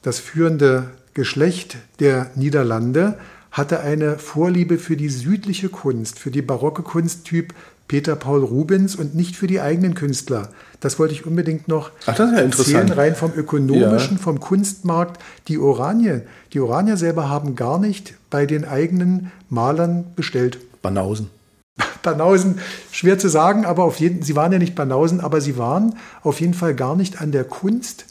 das 0.02 0.20
führende 0.20 0.90
Geschlecht 1.18 1.78
der 2.00 2.30
Niederlande, 2.36 3.18
hatte 3.50 3.80
eine 3.80 4.20
Vorliebe 4.20 4.78
für 4.78 4.96
die 4.96 5.10
südliche 5.10 5.68
Kunst, 5.68 6.20
für 6.20 6.30
die 6.30 6.44
barocke 6.44 6.84
Kunsttyp 6.84 7.56
Peter 7.88 8.16
Paul 8.16 8.44
Rubens 8.44 8.96
und 8.96 9.16
nicht 9.16 9.36
für 9.36 9.48
die 9.48 9.60
eigenen 9.60 9.96
Künstler. 9.96 10.50
Das 10.80 11.00
wollte 11.00 11.16
ich 11.16 11.26
unbedingt 11.26 11.68
noch 11.68 11.90
Ach, 12.06 12.20
ja 12.20 12.32
erzählen, 12.34 12.92
rein 12.92 13.16
vom 13.16 13.34
ökonomischen, 13.34 14.18
ja. 14.18 14.22
vom 14.24 14.40
Kunstmarkt. 14.40 15.20
Die 15.48 15.58
Oranje, 15.58 16.22
die 16.54 16.60
Oranier 16.60 16.98
selber 16.98 17.30
haben 17.30 17.56
gar 17.56 17.80
nicht 17.80 18.14
bei 18.30 18.46
den 18.46 18.64
eigenen 18.64 19.32
Malern 19.50 20.06
bestellt. 20.16 20.60
Banausen. 20.84 21.32
Banausen, 22.04 22.60
schwer 22.92 23.18
zu 23.18 23.28
sagen, 23.28 23.66
aber 23.66 23.86
auf 23.86 24.00
jeden, 24.00 24.22
sie 24.22 24.36
waren 24.36 24.52
ja 24.52 24.60
nicht 24.60 24.76
Banausen, 24.76 25.20
aber 25.20 25.42
sie 25.42 25.58
waren 25.58 25.96
auf 26.22 26.42
jeden 26.42 26.54
Fall 26.54 26.76
gar 26.76 26.96
nicht 26.96 27.22
an 27.22 27.32
der 27.32 27.44
Kunst 27.44 28.06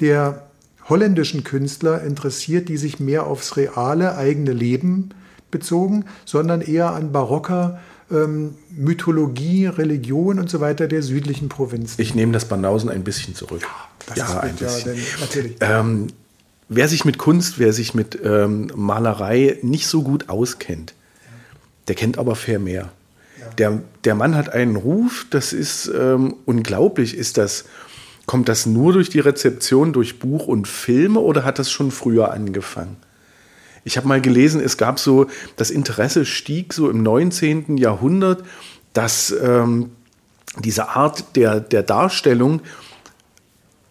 der 0.00 0.47
holländischen 0.88 1.44
Künstler 1.44 2.02
interessiert, 2.02 2.68
die 2.68 2.76
sich 2.76 3.00
mehr 3.00 3.26
aufs 3.26 3.56
reale 3.56 4.16
eigene 4.16 4.52
Leben 4.52 5.10
bezogen, 5.50 6.04
sondern 6.24 6.60
eher 6.60 6.92
an 6.92 7.12
barocker 7.12 7.80
ähm, 8.10 8.54
Mythologie, 8.70 9.66
Religion 9.66 10.38
und 10.38 10.48
so 10.50 10.60
weiter 10.60 10.88
der 10.88 11.02
südlichen 11.02 11.48
Provinzen. 11.48 12.00
Ich 12.00 12.14
nehme 12.14 12.32
das 12.32 12.46
Banausen 12.46 12.90
ein 12.90 13.04
bisschen 13.04 13.34
zurück. 13.34 13.62
Ja, 14.14 14.26
ja 14.26 14.40
ein 14.40 14.56
bisschen. 14.56 14.98
Natürlich. 15.20 15.56
Ähm, 15.60 16.08
wer 16.68 16.88
sich 16.88 17.04
mit 17.04 17.18
Kunst, 17.18 17.58
wer 17.58 17.72
sich 17.72 17.94
mit 17.94 18.18
ähm, 18.22 18.70
Malerei 18.74 19.58
nicht 19.62 19.86
so 19.86 20.02
gut 20.02 20.28
auskennt, 20.28 20.94
der 21.88 21.94
kennt 21.94 22.18
aber 22.18 22.34
Vermeer. 22.36 22.90
Ja. 23.38 23.48
Der, 23.56 23.82
der 24.04 24.14
Mann 24.14 24.34
hat 24.34 24.52
einen 24.52 24.76
Ruf, 24.76 25.26
das 25.30 25.52
ist 25.52 25.90
ähm, 25.94 26.36
unglaublich. 26.44 27.16
Ist 27.16 27.38
das, 27.38 27.64
kommt 28.28 28.50
das 28.50 28.66
nur 28.66 28.92
durch 28.92 29.08
die 29.08 29.20
Rezeption, 29.20 29.94
durch 29.94 30.18
Buch 30.18 30.46
und 30.46 30.68
Filme 30.68 31.18
oder 31.18 31.46
hat 31.46 31.58
das 31.58 31.70
schon 31.70 31.90
früher 31.90 32.30
angefangen? 32.30 32.98
Ich 33.84 33.96
habe 33.96 34.06
mal 34.06 34.20
gelesen, 34.20 34.60
es 34.60 34.76
gab 34.76 35.00
so, 35.00 35.28
das 35.56 35.70
Interesse 35.70 36.26
stieg 36.26 36.74
so 36.74 36.90
im 36.90 37.02
19. 37.02 37.78
Jahrhundert, 37.78 38.44
dass 38.92 39.34
ähm, 39.42 39.92
diese 40.58 40.90
Art 40.90 41.36
der, 41.36 41.58
der 41.60 41.82
Darstellung, 41.82 42.60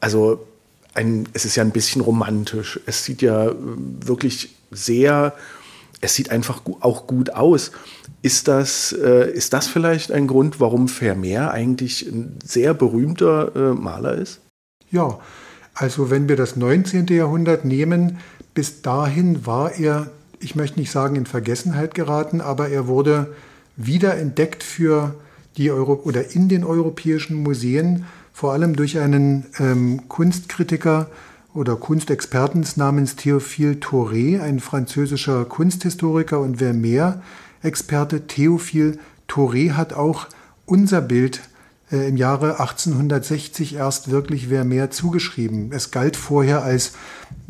also 0.02 0.46
ein, 0.94 1.28
es 1.34 1.44
ist 1.44 1.56
ja 1.56 1.64
ein 1.64 1.72
bisschen 1.72 2.02
romantisch. 2.02 2.80
Es 2.86 3.04
sieht 3.04 3.24
ja 3.24 3.56
wirklich 3.58 4.54
sehr, 4.70 5.34
es 6.02 6.16
sieht 6.16 6.32
einfach 6.32 6.62
auch 6.82 7.08
gut 7.08 7.32
aus. 7.32 7.72
Ist 8.22 8.48
das, 8.48 8.94
äh, 8.94 9.32
ist 9.32 9.54
das 9.54 9.68
vielleicht 9.68 10.12
ein 10.12 10.28
Grund, 10.28 10.60
warum 10.60 10.88
Vermeer 10.88 11.52
eigentlich 11.52 12.06
ein 12.08 12.38
sehr 12.44 12.74
berühmter 12.74 13.56
äh, 13.56 13.74
Maler 13.74 14.16
ist? 14.16 14.40
Ja, 14.92 15.20
also 15.74 16.10
wenn 16.10 16.28
wir 16.28 16.36
das 16.36 16.56
19. 16.56 17.08
Jahrhundert 17.08 17.66
nehmen, 17.66 18.20
bis 18.54 18.82
dahin 18.82 19.46
war 19.46 19.74
er, 19.74 20.10
ich 20.40 20.56
möchte 20.56 20.80
nicht 20.80 20.92
sagen 20.92 21.16
in 21.16 21.26
Vergessenheit 21.26 21.94
geraten, 21.94 22.42
aber 22.42 22.70
er 22.70 22.88
wurde 22.88 23.36
wiederentdeckt 23.76 24.64
für 24.64 25.16
die 25.58 25.72
Euro 25.72 26.02
oder 26.04 26.36
in 26.36 26.50
den 26.50 26.64
europäischen 26.64 27.42
Museen, 27.44 28.06
vor 28.34 28.54
allem 28.54 28.76
durch 28.76 29.00
einen 29.00 29.46
ähm, 29.60 30.08
Kunstkritiker 30.08 31.08
oder 31.58 31.76
Kunstexperten 31.76 32.66
namens 32.76 33.16
Théophile 33.16 33.80
Touré, 33.80 34.40
ein 34.40 34.60
französischer 34.60 35.44
Kunsthistoriker 35.46 36.40
und 36.40 36.58
Vermeer-Experte. 36.58 38.28
Théophile 38.28 39.00
Touré 39.28 39.72
hat 39.72 39.94
auch 39.94 40.28
unser 40.68 41.02
Bild 41.02 41.42
äh, 41.92 42.08
im 42.08 42.16
Jahre 42.16 42.60
1860 42.60 43.76
erst 43.76 44.12
wirklich 44.12 44.50
Vermeer 44.50 44.92
zugeschrieben. 44.92 45.72
Es 45.72 45.90
galt 45.90 46.16
vorher 46.16 46.62
als 46.62 46.92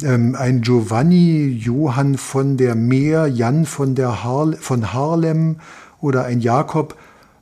ähm, 0.02 0.36
ein 0.36 0.62
Giovanni 0.62 1.48
Johann 1.48 2.18
von 2.18 2.56
der 2.56 2.76
Meer, 2.76 3.28
Jan 3.28 3.66
von, 3.66 3.94
der 3.94 4.24
Har 4.24 4.54
von 4.54 4.94
Harlem 4.94 5.58
oder 6.00 6.24
ein 6.24 6.40
Jakob 6.40 6.96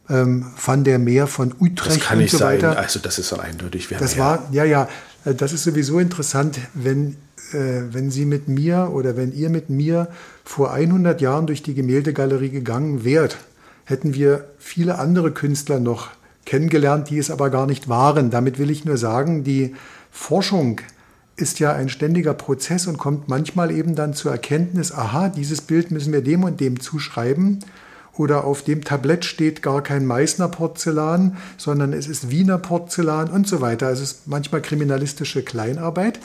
ähm, 0.09 0.47
van 0.63 0.83
der 0.83 0.97
Meer 0.97 1.27
von 1.27 1.53
Utrecht. 1.59 1.97
Das 1.97 2.07
kann 2.07 2.17
nicht 2.17 2.31
so 2.31 2.37
sein. 2.39 2.63
Also 2.63 2.99
das 2.99 3.19
ist 3.19 3.29
so 3.29 3.37
eindeutig 3.37 3.87
Vermeer. 3.87 4.01
Das 4.01 4.17
war, 4.17 4.47
ja, 4.51 4.63
ja, 4.63 4.87
das 5.33 5.53
ist 5.53 5.63
sowieso 5.63 5.99
interessant, 5.99 6.59
wenn, 6.73 7.15
äh, 7.51 7.81
wenn 7.91 8.11
Sie 8.11 8.25
mit 8.25 8.47
mir 8.47 8.91
oder 8.93 9.17
wenn 9.17 9.33
ihr 9.33 9.49
mit 9.49 9.69
mir 9.69 10.07
vor 10.43 10.71
100 10.71 11.19
Jahren 11.21 11.47
durch 11.47 11.63
die 11.63 11.73
Gemäldegalerie 11.73 12.49
gegangen 12.49 13.03
wärt, 13.03 13.37
hätten 13.85 14.13
wir 14.13 14.45
viele 14.59 14.99
andere 14.99 15.31
Künstler 15.31 15.79
noch 15.79 16.09
kennengelernt, 16.45 17.09
die 17.09 17.17
es 17.17 17.31
aber 17.31 17.49
gar 17.49 17.65
nicht 17.65 17.89
waren. 17.89 18.29
Damit 18.29 18.59
will 18.59 18.69
ich 18.69 18.85
nur 18.85 18.97
sagen, 18.97 19.43
die 19.43 19.75
Forschung 20.11 20.81
ist 21.37 21.59
ja 21.59 21.73
ein 21.73 21.89
ständiger 21.89 22.33
Prozess 22.33 22.87
und 22.87 22.97
kommt 22.97 23.27
manchmal 23.27 23.71
eben 23.71 23.95
dann 23.95 24.13
zur 24.13 24.31
Erkenntnis, 24.31 24.91
aha, 24.91 25.29
dieses 25.29 25.61
Bild 25.61 25.91
müssen 25.91 26.13
wir 26.13 26.21
dem 26.21 26.43
und 26.43 26.59
dem 26.61 26.79
zuschreiben. 26.79 27.59
Oder 28.17 28.45
auf 28.45 28.63
dem 28.63 28.83
Tablett 28.83 29.25
steht 29.25 29.61
gar 29.61 29.83
kein 29.83 30.05
Meißner 30.05 30.47
Porzellan, 30.47 31.37
sondern 31.57 31.93
es 31.93 32.07
ist 32.07 32.29
Wiener 32.29 32.57
Porzellan 32.57 33.29
und 33.29 33.47
so 33.47 33.61
weiter. 33.61 33.89
Es 33.89 33.99
ist 33.99 34.27
manchmal 34.27 34.61
kriminalistische 34.61 35.43
Kleinarbeit. 35.43 36.19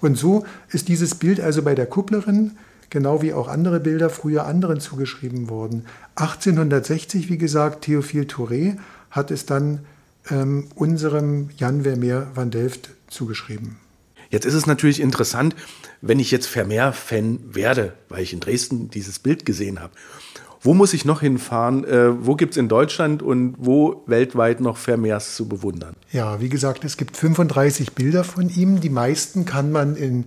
Und 0.00 0.18
so 0.18 0.44
ist 0.70 0.88
dieses 0.88 1.14
Bild 1.14 1.40
also 1.40 1.62
bei 1.62 1.74
der 1.74 1.86
Kupplerin, 1.86 2.52
genau 2.90 3.22
wie 3.22 3.32
auch 3.32 3.48
andere 3.48 3.80
Bilder, 3.80 4.10
früher 4.10 4.46
anderen 4.46 4.80
zugeschrieben 4.80 5.48
worden. 5.48 5.84
1860, 6.16 7.30
wie 7.30 7.38
gesagt, 7.38 7.84
Theophile 7.84 8.24
Touré 8.24 8.78
hat 9.10 9.30
es 9.30 9.46
dann 9.46 9.80
ähm, 10.30 10.68
unserem 10.74 11.50
Jan 11.56 11.82
Vermeer 11.82 12.28
van 12.34 12.50
Delft 12.50 12.90
zugeschrieben. 13.08 13.76
Jetzt 14.30 14.44
ist 14.44 14.54
es 14.54 14.66
natürlich 14.66 15.00
interessant, 15.00 15.54
wenn 16.00 16.18
ich 16.18 16.30
jetzt 16.30 16.46
Vermeer-Fan 16.46 17.38
werde, 17.54 17.92
weil 18.08 18.22
ich 18.22 18.32
in 18.32 18.40
Dresden 18.40 18.90
dieses 18.90 19.18
Bild 19.20 19.46
gesehen 19.46 19.80
habe. 19.80 19.92
Wo 20.66 20.74
muss 20.74 20.94
ich 20.94 21.04
noch 21.04 21.20
hinfahren? 21.20 21.84
Äh, 21.84 22.26
wo 22.26 22.34
gibt 22.34 22.54
es 22.54 22.56
in 22.56 22.68
Deutschland 22.68 23.22
und 23.22 23.54
wo 23.56 24.02
weltweit 24.06 24.60
noch 24.60 24.78
Vermeers 24.78 25.36
zu 25.36 25.46
bewundern? 25.46 25.94
Ja, 26.10 26.40
wie 26.40 26.48
gesagt, 26.48 26.84
es 26.84 26.96
gibt 26.96 27.16
35 27.16 27.92
Bilder 27.92 28.24
von 28.24 28.48
ihm. 28.48 28.80
Die 28.80 28.90
meisten 28.90 29.44
kann 29.44 29.70
man 29.70 29.94
in, 29.94 30.24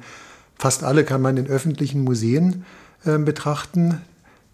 fast 0.57 0.85
alle 0.85 1.03
kann 1.03 1.21
man 1.21 1.35
in 1.35 1.47
öffentlichen 1.47 2.05
Museen 2.05 2.63
äh, 3.03 3.17
betrachten. 3.17 3.99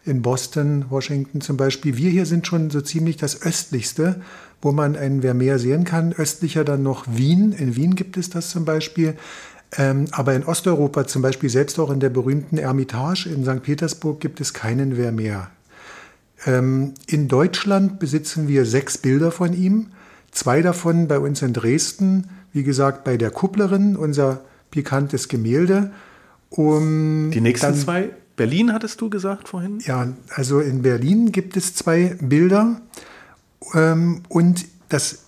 In 0.06 0.24
Boston, 0.24 0.86
Washington 0.89 1.41
zum 1.41 1.56
Beispiel. 1.56 1.98
Wir 1.98 2.10
hier 2.10 2.26
sind 2.26 2.48
schon 2.48 2.71
so 2.71 2.82
ziemlich 2.82 3.17
das 3.17 3.43
östlichste, 3.43 4.21
wo 4.63 4.71
man 4.71 4.95
einen 4.95 5.21
Vermeer 5.21 5.60
sehen 5.60 5.84
kann. 5.84 6.13
Östlicher 6.13 6.63
dann 6.63 6.82
noch 6.82 7.06
Wien. 7.08 7.52
In 7.52 7.76
Wien 7.76 7.93
gibt 7.93 8.17
es 8.17 8.32
das 8.32 8.50
zum 8.50 8.65
Beispiel. 8.65 9.13
Ähm, 9.78 10.06
aber 10.13 10.34
in 10.34 10.45
Osteuropa, 10.45 11.06
zum 11.06 11.21
Beispiel 11.21 11.52
selbst 11.52 11.78
auch 11.78 11.91
in 11.91 12.00
der 12.00 12.10
berühmten 12.10 12.58
Ermitage 12.58 13.30
in 13.30 13.45
St. 13.45 13.62
Petersburg, 13.62 14.19
gibt 14.19 14.41
es 14.41 14.52
keinen 14.52 14.95
Vermeer. 14.95 15.52
Ähm, 16.45 16.93
in 17.08 17.27
Deutschland 17.27 17.99
besitzen 17.99 18.47
wir 18.47 18.65
sechs 18.65 18.97
Bilder 18.97 19.31
von 19.31 19.53
ihm. 19.53 19.88
Zwei 20.31 20.62
davon 20.62 21.08
bei 21.08 21.19
uns 21.19 21.41
in 21.41 21.53
Dresden, 21.53 22.29
wie 22.53 22.63
gesagt, 22.63 23.03
bei 23.03 23.17
der 23.17 23.31
Kupplerin, 23.31 23.95
unser 23.95 24.41
pikantes 24.71 25.27
Gemälde. 25.27 25.91
Um 26.49 27.31
Die 27.31 27.41
nächsten 27.41 27.67
dann, 27.67 27.75
zwei? 27.75 28.10
Berlin 28.36 28.73
hattest 28.73 28.99
du 29.01 29.10
gesagt 29.10 29.47
vorhin? 29.47 29.79
Ja, 29.86 30.08
also 30.29 30.60
in 30.60 30.81
Berlin 30.81 31.31
gibt 31.31 31.55
es 31.58 31.73
zwei 31.73 32.17
Bilder. 32.21 32.81
Ähm, 33.73 34.21
und 34.29 34.65
das 34.89 35.19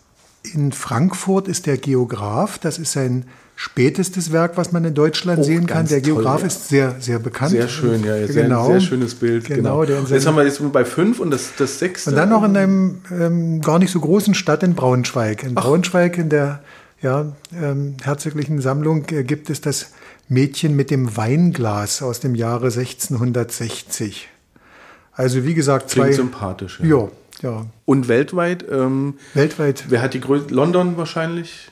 in 0.43 0.71
Frankfurt 0.71 1.47
ist 1.47 1.65
der 1.65 1.77
Geograf, 1.77 2.59
das 2.59 2.77
ist 2.77 2.95
ein 2.97 3.25
spätestes 3.57 4.31
Werk, 4.31 4.55
was 4.55 4.71
man 4.71 4.85
in 4.85 4.93
Deutschland 4.93 5.39
oh, 5.39 5.43
sehen 5.43 5.65
kann. 5.65 5.87
Der 5.87 5.99
Geograf 5.99 6.41
toll, 6.41 6.47
ist 6.47 6.69
sehr, 6.69 6.95
sehr 6.99 7.17
bekannt. 7.17 7.51
Sehr 7.51 7.67
schön, 7.67 8.03
ja. 8.03 8.15
Sehr, 8.27 8.43
genau. 8.43 8.67
sehr 8.67 8.79
schönes 8.79 9.15
Bild. 9.15 9.45
Genau. 9.45 9.81
genau. 9.81 9.99
Jetzt 10.07 10.27
haben 10.27 10.37
wir 10.37 10.45
jetzt 10.45 10.61
bei 10.71 10.85
fünf 10.85 11.19
und 11.19 11.31
das, 11.31 11.49
das 11.57 11.79
sechste. 11.79 12.11
Und 12.11 12.15
dann 12.15 12.29
noch 12.29 12.43
in 12.43 12.55
einem 12.55 13.01
ähm, 13.11 13.61
gar 13.61 13.79
nicht 13.79 13.91
so 13.91 13.99
großen 13.99 14.35
Stadt 14.35 14.61
in 14.61 14.75
Braunschweig. 14.75 15.41
In 15.41 15.53
Ach. 15.55 15.63
Braunschweig 15.63 16.19
in 16.19 16.29
der 16.29 16.61
ja, 17.01 17.33
ähm, 17.51 17.97
herzoglichen 18.03 18.61
Sammlung 18.61 19.05
äh, 19.09 19.23
gibt 19.23 19.49
es 19.49 19.59
das 19.59 19.91
Mädchen 20.29 20.75
mit 20.75 20.91
dem 20.91 21.17
Weinglas 21.17 22.03
aus 22.03 22.19
dem 22.19 22.35
Jahre 22.35 22.67
1660. 22.67 24.29
Also 25.13 25.45
wie 25.45 25.55
gesagt, 25.55 25.89
zwei. 25.89 26.03
Klingt 26.03 26.15
sympathisch. 26.15 26.79
Ja. 26.83 26.87
ja. 26.87 27.09
Ja. 27.41 27.67
Und 27.85 28.07
weltweit? 28.07 28.65
Ähm, 28.69 29.15
weltweit. 29.33 29.85
Wer 29.89 30.01
hat 30.01 30.13
die 30.13 30.21
größte? 30.21 30.53
London 30.53 30.97
wahrscheinlich? 30.97 31.69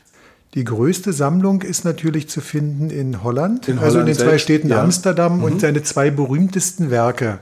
Die 0.56 0.64
größte 0.64 1.12
Sammlung 1.12 1.62
ist 1.62 1.84
natürlich 1.84 2.30
zu 2.30 2.40
finden 2.40 2.90
in 2.90 3.24
Holland, 3.24 3.68
in 3.68 3.78
also 3.78 4.00
in 4.00 4.06
den 4.06 4.16
selbst, 4.16 4.30
zwei 4.32 4.38
Städten 4.38 4.70
ja. 4.70 4.82
Amsterdam 4.82 5.38
mhm. 5.38 5.44
und 5.44 5.62
seine 5.62 5.84
zwei 5.84 6.10
berühmtesten 6.10 6.90
Werke 6.90 7.40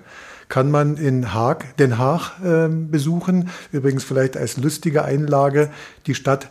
kann 0.49 0.69
man 0.69 0.97
in 0.97 1.33
Haag, 1.33 1.77
Den 1.77 1.97
Haag 1.97 2.33
äh, 2.43 2.67
besuchen. 2.67 3.49
Übrigens 3.71 4.03
vielleicht 4.03 4.35
als 4.35 4.57
lustige 4.57 5.03
Einlage, 5.05 5.69
die 6.05 6.15
Stadt 6.15 6.49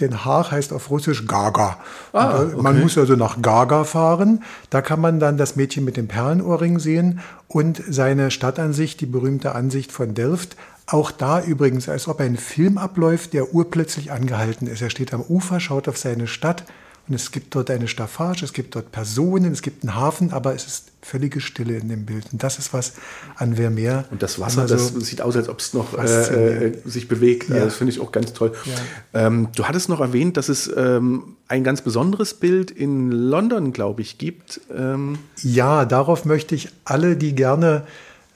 Den 0.00 0.24
Haag 0.24 0.50
heißt 0.50 0.72
auf 0.72 0.90
Russisch 0.90 1.26
Gaga. 1.26 1.78
Ah, 2.12 2.42
okay. 2.42 2.56
Man 2.60 2.80
muss 2.80 2.96
also 2.96 3.14
nach 3.16 3.40
Gaga 3.42 3.84
fahren. 3.84 4.42
Da 4.70 4.80
kann 4.80 5.00
man 5.00 5.20
dann 5.20 5.36
das 5.36 5.56
Mädchen 5.56 5.84
mit 5.84 5.96
dem 5.96 6.08
Perlenohrring 6.08 6.78
sehen 6.78 7.20
und 7.46 7.82
seine 7.88 8.30
Stadtansicht, 8.30 9.00
die 9.00 9.06
berühmte 9.06 9.54
Ansicht 9.54 9.92
von 9.92 10.14
Delft, 10.14 10.56
auch 10.92 11.10
da 11.10 11.42
übrigens, 11.42 11.88
als 11.88 12.08
ob 12.08 12.20
ein 12.20 12.36
Film 12.36 12.78
abläuft, 12.78 13.32
der 13.32 13.54
urplötzlich 13.54 14.12
angehalten 14.12 14.66
ist. 14.66 14.82
Er 14.82 14.90
steht 14.90 15.14
am 15.14 15.22
Ufer, 15.22 15.60
schaut 15.60 15.88
auf 15.88 15.96
seine 15.96 16.26
Stadt 16.26 16.64
und 17.08 17.14
es 17.14 17.32
gibt 17.32 17.54
dort 17.54 17.70
eine 17.70 17.88
Staffage, 17.88 18.44
es 18.44 18.52
gibt 18.52 18.76
dort 18.76 18.92
Personen, 18.92 19.52
es 19.52 19.62
gibt 19.62 19.82
einen 19.82 19.96
Hafen, 19.96 20.32
aber 20.32 20.54
es 20.54 20.66
ist 20.66 20.92
völlige 21.02 21.40
Stille 21.40 21.76
in 21.76 21.88
dem 21.88 22.06
Bild. 22.06 22.26
Und 22.32 22.42
das 22.44 22.58
ist 22.60 22.72
was 22.72 22.92
an 23.34 23.56
Vermeer. 23.56 24.04
Und 24.12 24.22
das 24.22 24.38
Wasser, 24.38 24.68
so 24.68 24.76
das 24.76 25.06
sieht 25.06 25.20
aus, 25.20 25.34
als 25.36 25.48
ob 25.48 25.58
es 25.58 25.74
noch 25.74 25.98
äh, 25.98 26.66
äh, 26.66 26.78
sich 26.84 27.08
bewegt. 27.08 27.48
Ja. 27.48 27.56
Also 27.56 27.66
das 27.66 27.74
finde 27.74 27.92
ich 27.92 28.00
auch 28.00 28.12
ganz 28.12 28.32
toll. 28.34 28.52
Ja. 28.64 29.26
Ähm, 29.26 29.48
du 29.56 29.64
hattest 29.64 29.88
noch 29.88 30.00
erwähnt, 30.00 30.36
dass 30.36 30.48
es 30.48 30.70
ähm, 30.76 31.36
ein 31.48 31.64
ganz 31.64 31.80
besonderes 31.80 32.34
Bild 32.34 32.70
in 32.70 33.10
London, 33.10 33.72
glaube 33.72 34.02
ich, 34.02 34.18
gibt. 34.18 34.60
Ähm 34.72 35.18
ja, 35.42 35.84
darauf 35.84 36.24
möchte 36.24 36.54
ich 36.54 36.68
alle, 36.84 37.16
die 37.16 37.34
gerne 37.34 37.84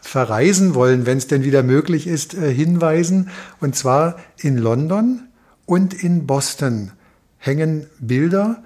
verreisen 0.00 0.74
wollen, 0.74 1.06
wenn 1.06 1.18
es 1.18 1.26
denn 1.26 1.44
wieder 1.44 1.62
möglich 1.62 2.06
ist, 2.06 2.35
äh, 2.35 2.52
hinweisen. 2.52 3.30
Und 3.61 3.76
zwar 3.76 4.16
in 4.38 4.56
London 4.56 5.22
und 5.66 5.94
in 5.94 6.26
Boston 6.26 6.92
hängen 7.38 7.87
Bilder, 7.98 8.62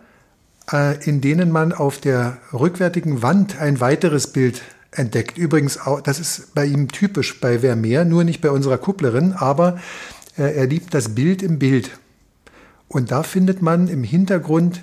äh, 0.72 1.02
in 1.04 1.20
denen 1.20 1.50
man 1.50 1.72
auf 1.72 1.98
der 1.98 2.38
rückwärtigen 2.52 3.22
Wand 3.22 3.60
ein 3.60 3.80
weiteres 3.80 4.32
Bild 4.32 4.62
entdeckt. 4.92 5.38
Übrigens, 5.38 5.78
das 6.04 6.18
ist 6.18 6.54
bei 6.54 6.66
ihm 6.66 6.88
typisch 6.88 7.40
bei 7.40 7.60
Vermeer, 7.60 8.04
nur 8.04 8.24
nicht 8.24 8.40
bei 8.40 8.50
unserer 8.50 8.78
Kupplerin, 8.78 9.32
aber 9.32 9.78
äh, 10.36 10.54
er 10.54 10.66
liebt 10.66 10.94
das 10.94 11.14
Bild 11.14 11.42
im 11.42 11.58
Bild. 11.58 11.90
Und 12.88 13.12
da 13.12 13.22
findet 13.22 13.62
man 13.62 13.88
im 13.88 14.02
Hintergrund 14.02 14.82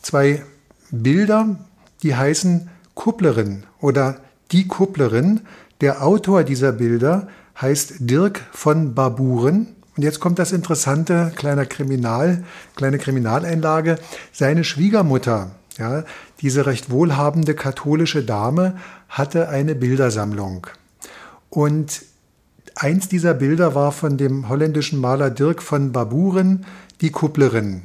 zwei 0.00 0.44
Bilder, 0.90 1.58
die 2.02 2.14
heißen 2.14 2.70
Kupplerin 2.94 3.64
oder 3.80 4.20
die 4.52 4.68
Kupplerin. 4.68 5.40
Der 5.80 6.04
Autor 6.04 6.42
dieser 6.42 6.72
Bilder 6.72 7.28
heißt 7.60 7.94
Dirk 8.00 8.40
von 8.50 8.94
Baburen. 8.94 9.68
Und 9.96 10.02
jetzt 10.02 10.18
kommt 10.18 10.38
das 10.38 10.50
interessante 10.50 11.32
kleine 11.36 11.66
Kriminal, 11.66 12.44
kleine 12.74 12.98
Kriminaleinlage. 12.98 13.98
Seine 14.32 14.64
Schwiegermutter, 14.64 15.52
ja, 15.76 16.04
diese 16.40 16.66
recht 16.66 16.90
wohlhabende 16.90 17.54
katholische 17.54 18.24
Dame, 18.24 18.76
hatte 19.08 19.48
eine 19.48 19.76
Bildersammlung. 19.76 20.66
Und 21.48 22.02
eins 22.74 23.08
dieser 23.08 23.34
Bilder 23.34 23.76
war 23.76 23.92
von 23.92 24.16
dem 24.16 24.48
holländischen 24.48 25.00
Maler 25.00 25.30
Dirk 25.30 25.62
von 25.62 25.92
Baburen, 25.92 26.66
die 27.00 27.10
Kupplerin. 27.10 27.82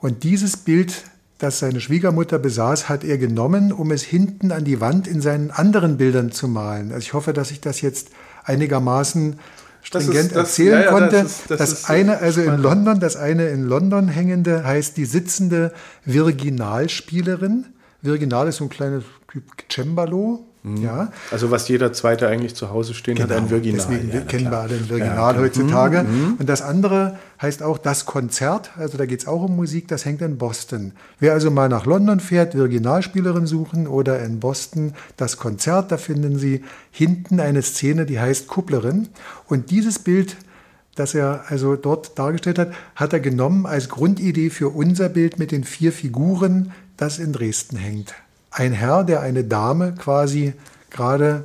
Und 0.00 0.22
dieses 0.22 0.56
Bild 0.56 1.04
das 1.38 1.58
seine 1.58 1.80
Schwiegermutter 1.80 2.38
besaß, 2.38 2.88
hat 2.88 3.04
er 3.04 3.18
genommen, 3.18 3.72
um 3.72 3.90
es 3.90 4.02
hinten 4.02 4.52
an 4.52 4.64
die 4.64 4.80
Wand 4.80 5.06
in 5.06 5.20
seinen 5.20 5.50
anderen 5.50 5.98
Bildern 5.98 6.32
zu 6.32 6.48
malen. 6.48 6.92
Also 6.92 7.00
ich 7.00 7.12
hoffe, 7.12 7.32
dass 7.32 7.50
ich 7.50 7.60
das 7.60 7.80
jetzt 7.80 8.08
einigermaßen 8.44 9.38
stringent 9.82 10.30
das, 10.30 10.36
erzählen 10.36 10.80
ja, 10.80 10.84
ja, 10.84 10.90
konnte. 10.90 11.22
Das, 11.22 11.40
ist, 11.40 11.50
das, 11.50 11.58
das 11.58 11.84
eine, 11.90 12.18
also 12.18 12.40
in 12.40 12.56
London, 12.56 13.00
das 13.00 13.16
eine 13.16 13.48
in 13.48 13.64
London 13.64 14.08
hängende 14.08 14.64
heißt 14.64 14.96
die 14.96 15.04
sitzende 15.04 15.72
Virginalspielerin. 16.04 17.66
Virginal 18.02 18.48
ist 18.48 18.56
so 18.56 18.64
ein 18.64 18.70
kleines 18.70 19.04
Cembalo, 19.70 20.46
Mhm. 20.66 20.82
Ja. 20.82 21.12
Also 21.30 21.52
was 21.52 21.68
jeder 21.68 21.92
Zweite 21.92 22.26
eigentlich 22.26 22.56
zu 22.56 22.70
Hause 22.70 22.92
stehen 22.92 23.14
genau. 23.14 23.30
hat, 23.30 23.36
ein 23.36 23.50
Virginal. 23.50 23.86
Deswegen 23.88 24.12
ja, 24.12 24.20
kennen 24.22 24.50
wir 24.50 24.58
alle 24.58 24.74
ein 24.74 24.88
Virginal 24.88 25.34
ja, 25.34 25.40
heutzutage. 25.40 26.02
Mhm, 26.02 26.08
mhm. 26.08 26.34
Und 26.40 26.48
das 26.48 26.60
andere 26.60 27.18
heißt 27.40 27.62
auch 27.62 27.78
das 27.78 28.04
Konzert, 28.04 28.70
also 28.76 28.98
da 28.98 29.06
geht 29.06 29.20
es 29.20 29.28
auch 29.28 29.42
um 29.42 29.54
Musik, 29.54 29.86
das 29.86 30.04
hängt 30.04 30.22
in 30.22 30.38
Boston. 30.38 30.92
Wer 31.20 31.34
also 31.34 31.50
mal 31.52 31.68
nach 31.68 31.86
London 31.86 32.18
fährt, 32.18 32.56
Virginalspielerin 32.56 33.46
suchen 33.46 33.86
oder 33.86 34.20
in 34.24 34.40
Boston 34.40 34.94
das 35.16 35.36
Konzert, 35.36 35.92
da 35.92 35.98
finden 35.98 36.38
Sie 36.38 36.64
hinten 36.90 37.38
eine 37.38 37.62
Szene, 37.62 38.04
die 38.04 38.18
heißt 38.18 38.48
Kupplerin. 38.48 39.08
Und 39.46 39.70
dieses 39.70 39.98
Bild 39.98 40.36
das 40.96 41.14
er 41.14 41.44
also 41.48 41.76
dort 41.76 42.18
dargestellt 42.18 42.58
hat, 42.58 42.72
hat 42.94 43.12
er 43.12 43.20
genommen 43.20 43.66
als 43.66 43.90
Grundidee 43.90 44.48
für 44.48 44.70
unser 44.70 45.10
Bild 45.10 45.38
mit 45.38 45.52
den 45.52 45.62
vier 45.62 45.92
Figuren, 45.92 46.72
das 46.96 47.18
in 47.18 47.34
Dresden 47.34 47.76
hängt 47.76 48.14
ein 48.56 48.72
Herr, 48.72 49.04
der 49.04 49.20
eine 49.20 49.44
Dame 49.44 49.94
quasi 49.94 50.54
gerade 50.90 51.44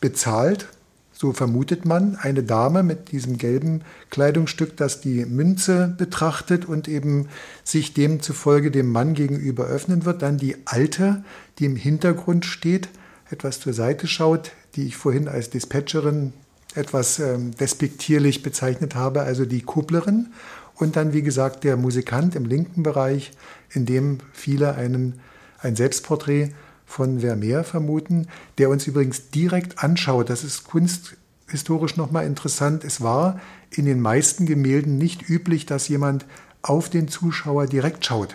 bezahlt, 0.00 0.68
so 1.12 1.32
vermutet 1.32 1.84
man, 1.84 2.16
eine 2.16 2.44
Dame 2.44 2.84
mit 2.84 3.10
diesem 3.10 3.36
gelben 3.36 3.82
Kleidungsstück, 4.10 4.76
das 4.76 5.00
die 5.00 5.24
Münze 5.24 5.92
betrachtet 5.98 6.64
und 6.64 6.86
eben 6.86 7.28
sich 7.64 7.94
demzufolge 7.94 8.70
dem 8.70 8.90
Mann 8.90 9.14
gegenüber 9.14 9.66
öffnen 9.66 10.04
wird. 10.04 10.22
Dann 10.22 10.38
die 10.38 10.56
Alte, 10.64 11.24
die 11.58 11.64
im 11.64 11.76
Hintergrund 11.76 12.44
steht, 12.44 12.88
etwas 13.28 13.58
zur 13.58 13.72
Seite 13.72 14.06
schaut, 14.06 14.52
die 14.76 14.86
ich 14.86 14.96
vorhin 14.96 15.26
als 15.26 15.50
Dispatcherin 15.50 16.32
etwas 16.74 17.18
ähm, 17.18 17.56
despektierlich 17.56 18.42
bezeichnet 18.42 18.94
habe, 18.94 19.22
also 19.22 19.44
die 19.44 19.62
Kupplerin. 19.62 20.28
Und 20.76 20.94
dann, 20.94 21.12
wie 21.12 21.22
gesagt, 21.22 21.64
der 21.64 21.76
Musikant 21.76 22.36
im 22.36 22.46
linken 22.46 22.84
Bereich, 22.84 23.32
in 23.70 23.84
dem 23.84 24.18
viele 24.32 24.74
einen 24.74 25.20
ein 25.62 25.76
Selbstporträt 25.76 26.50
von 26.86 27.20
Vermeer 27.20 27.64
vermuten, 27.64 28.28
der 28.58 28.68
uns 28.68 28.86
übrigens 28.86 29.30
direkt 29.30 29.82
anschaut. 29.82 30.28
Das 30.30 30.44
ist 30.44 30.64
kunsthistorisch 30.64 31.96
nochmal 31.96 32.26
interessant. 32.26 32.84
Es 32.84 33.00
war 33.00 33.40
in 33.70 33.86
den 33.86 34.00
meisten 34.00 34.46
Gemälden 34.46 34.98
nicht 34.98 35.28
üblich, 35.28 35.66
dass 35.66 35.88
jemand 35.88 36.26
auf 36.60 36.90
den 36.90 37.08
Zuschauer 37.08 37.66
direkt 37.66 38.04
schaut. 38.04 38.34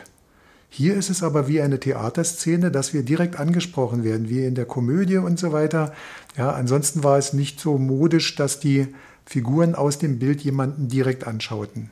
Hier 0.70 0.96
ist 0.96 1.10
es 1.10 1.24
aber 1.24 1.48
wie 1.48 1.62
eine 1.62 1.80
Theaterszene, 1.80 2.72
dass 2.72 2.94
wir 2.94 3.04
direkt 3.04 3.40
angesprochen 3.40 4.04
werden, 4.04 4.30
wie 4.30 4.46
in 4.46 4.56
der 4.56 4.66
Komödie 4.66 5.18
und 5.18 5.40
so 5.40 5.52
weiter. 5.52 5.94
Ja, 6.36 6.52
ansonsten 6.52 7.04
war 7.04 7.18
es 7.18 7.34
nicht 7.34 7.60
so 7.60 7.78
modisch, 7.78 8.36
dass 8.36 8.60
die 8.60 8.88
Figuren 9.26 9.76
aus 9.76 9.98
dem 9.98 10.20
Bild 10.20 10.42
jemanden 10.42 10.88
direkt 10.88 11.26
anschauten. 11.26 11.90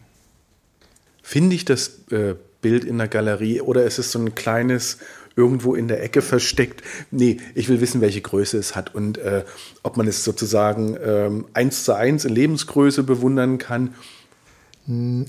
Finde 1.21 1.55
ich 1.55 1.65
das 1.65 2.01
äh, 2.11 2.35
Bild 2.61 2.83
in 2.83 2.97
der 2.97 3.07
Galerie 3.07 3.61
oder 3.61 3.85
ist 3.85 3.97
es 3.97 4.11
so 4.11 4.19
ein 4.19 4.35
kleines 4.35 4.99
irgendwo 5.35 5.75
in 5.75 5.87
der 5.87 6.01
Ecke 6.03 6.21
versteckt. 6.21 6.81
Nee, 7.11 7.37
ich 7.53 7.69
will 7.69 7.81
wissen, 7.81 8.01
welche 8.01 8.21
Größe 8.21 8.57
es 8.57 8.75
hat 8.75 8.95
und 8.95 9.17
äh, 9.17 9.43
ob 9.83 9.97
man 9.97 10.07
es 10.07 10.23
sozusagen 10.23 10.97
ähm, 11.03 11.45
eins 11.53 11.83
zu 11.83 11.93
eins 11.93 12.25
in 12.25 12.33
Lebensgröße 12.33 13.03
bewundern 13.03 13.57
kann. 13.57 13.93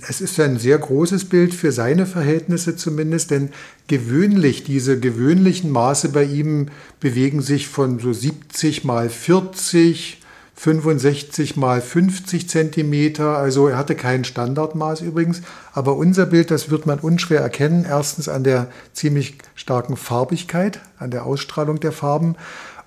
Es 0.07 0.21
ist 0.21 0.38
ein 0.38 0.59
sehr 0.59 0.77
großes 0.77 1.31
Bild 1.31 1.55
für 1.55 1.73
seine 1.73 2.05
Verhältnisse 2.05 2.77
zumindest, 2.77 3.31
denn 3.31 3.49
gewöhnlich, 3.87 4.64
diese 4.64 5.01
gewöhnlichen 5.01 5.71
Maße 5.71 6.11
bei 6.11 6.25
ihm 6.25 6.69
bewegen 7.01 7.40
sich 7.40 7.66
von 7.66 7.99
so 7.99 8.12
70 8.12 8.85
mal 8.85 9.09
40, 9.09 10.21
65 10.57 11.57
mal 11.57 11.81
50 11.81 12.51
Zentimeter. 12.51 13.38
Also 13.38 13.69
er 13.69 13.79
hatte 13.79 13.95
kein 13.95 14.25
Standardmaß 14.25 15.01
übrigens. 15.01 15.40
Aber 15.73 15.97
unser 15.97 16.27
Bild, 16.27 16.51
das 16.51 16.71
wird 16.71 16.85
man 16.85 16.99
unschwer 16.99 17.40
erkennen. 17.40 17.87
Erstens 17.88 18.29
an 18.29 18.45
der 18.45 18.69
ziemlich 18.92 19.38
starken 19.66 19.96
Farbigkeit, 19.96 20.79
an 20.96 21.11
der 21.11 21.26
Ausstrahlung 21.26 21.81
der 21.81 21.90
Farben. 21.90 22.37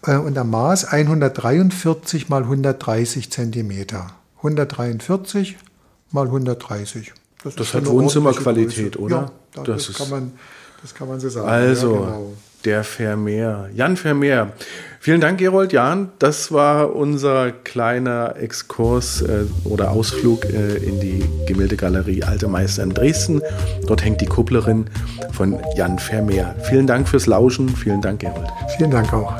Äh, 0.05 0.15
und 0.15 0.37
am 0.37 0.49
Maß 0.49 0.85
143 0.85 2.29
mal 2.29 2.43
130 2.43 3.29
Zentimeter. 3.29 4.07
143 4.37 5.57
mal 6.11 6.27
130. 6.27 7.11
Das, 7.43 7.55
das 7.55 7.73
hat 7.73 7.85
Wohnzimmerqualität, 7.85 8.97
oder? 8.97 9.33
Ja, 9.57 9.63
das, 9.63 9.87
das 9.87 9.97
kann 9.97 10.09
man, 10.09 10.31
das 10.81 10.95
kann 10.95 11.09
man 11.09 11.19
so 11.19 11.27
sagen. 11.27 11.49
Also, 11.49 11.95
ja, 11.95 11.99
genau. 11.99 12.33
der 12.63 12.83
Vermeer, 12.85 13.69
Jan 13.73 13.97
Vermeer. 13.97 14.53
Vielen 15.01 15.21
Dank, 15.21 15.39
Gerold 15.39 15.71
Jan. 15.71 16.09
Das 16.19 16.51
war 16.51 16.93
unser 16.93 17.51
kleiner 17.51 18.35
Exkurs 18.38 19.21
äh, 19.21 19.45
oder 19.63 19.91
Ausflug 19.91 20.43
äh, 20.43 20.75
in 20.75 20.99
die 20.99 21.23
Gemäldegalerie 21.47 22.23
Alte 22.23 22.49
Meister 22.49 22.83
in 22.83 22.89
Dresden. 22.89 23.41
Dort 23.88 24.03
hängt 24.03 24.19
die 24.19 24.25
Kupplerin 24.25 24.89
von 25.31 25.57
Jan 25.77 25.99
Vermeer. 25.99 26.53
Vielen 26.63 26.85
Dank 26.85 27.07
fürs 27.07 27.27
Lauschen. 27.27 27.69
Vielen 27.69 28.01
Dank, 28.01 28.19
Gerold. 28.19 28.49
Vielen 28.75 28.91
Dank 28.91 29.13
auch. 29.13 29.33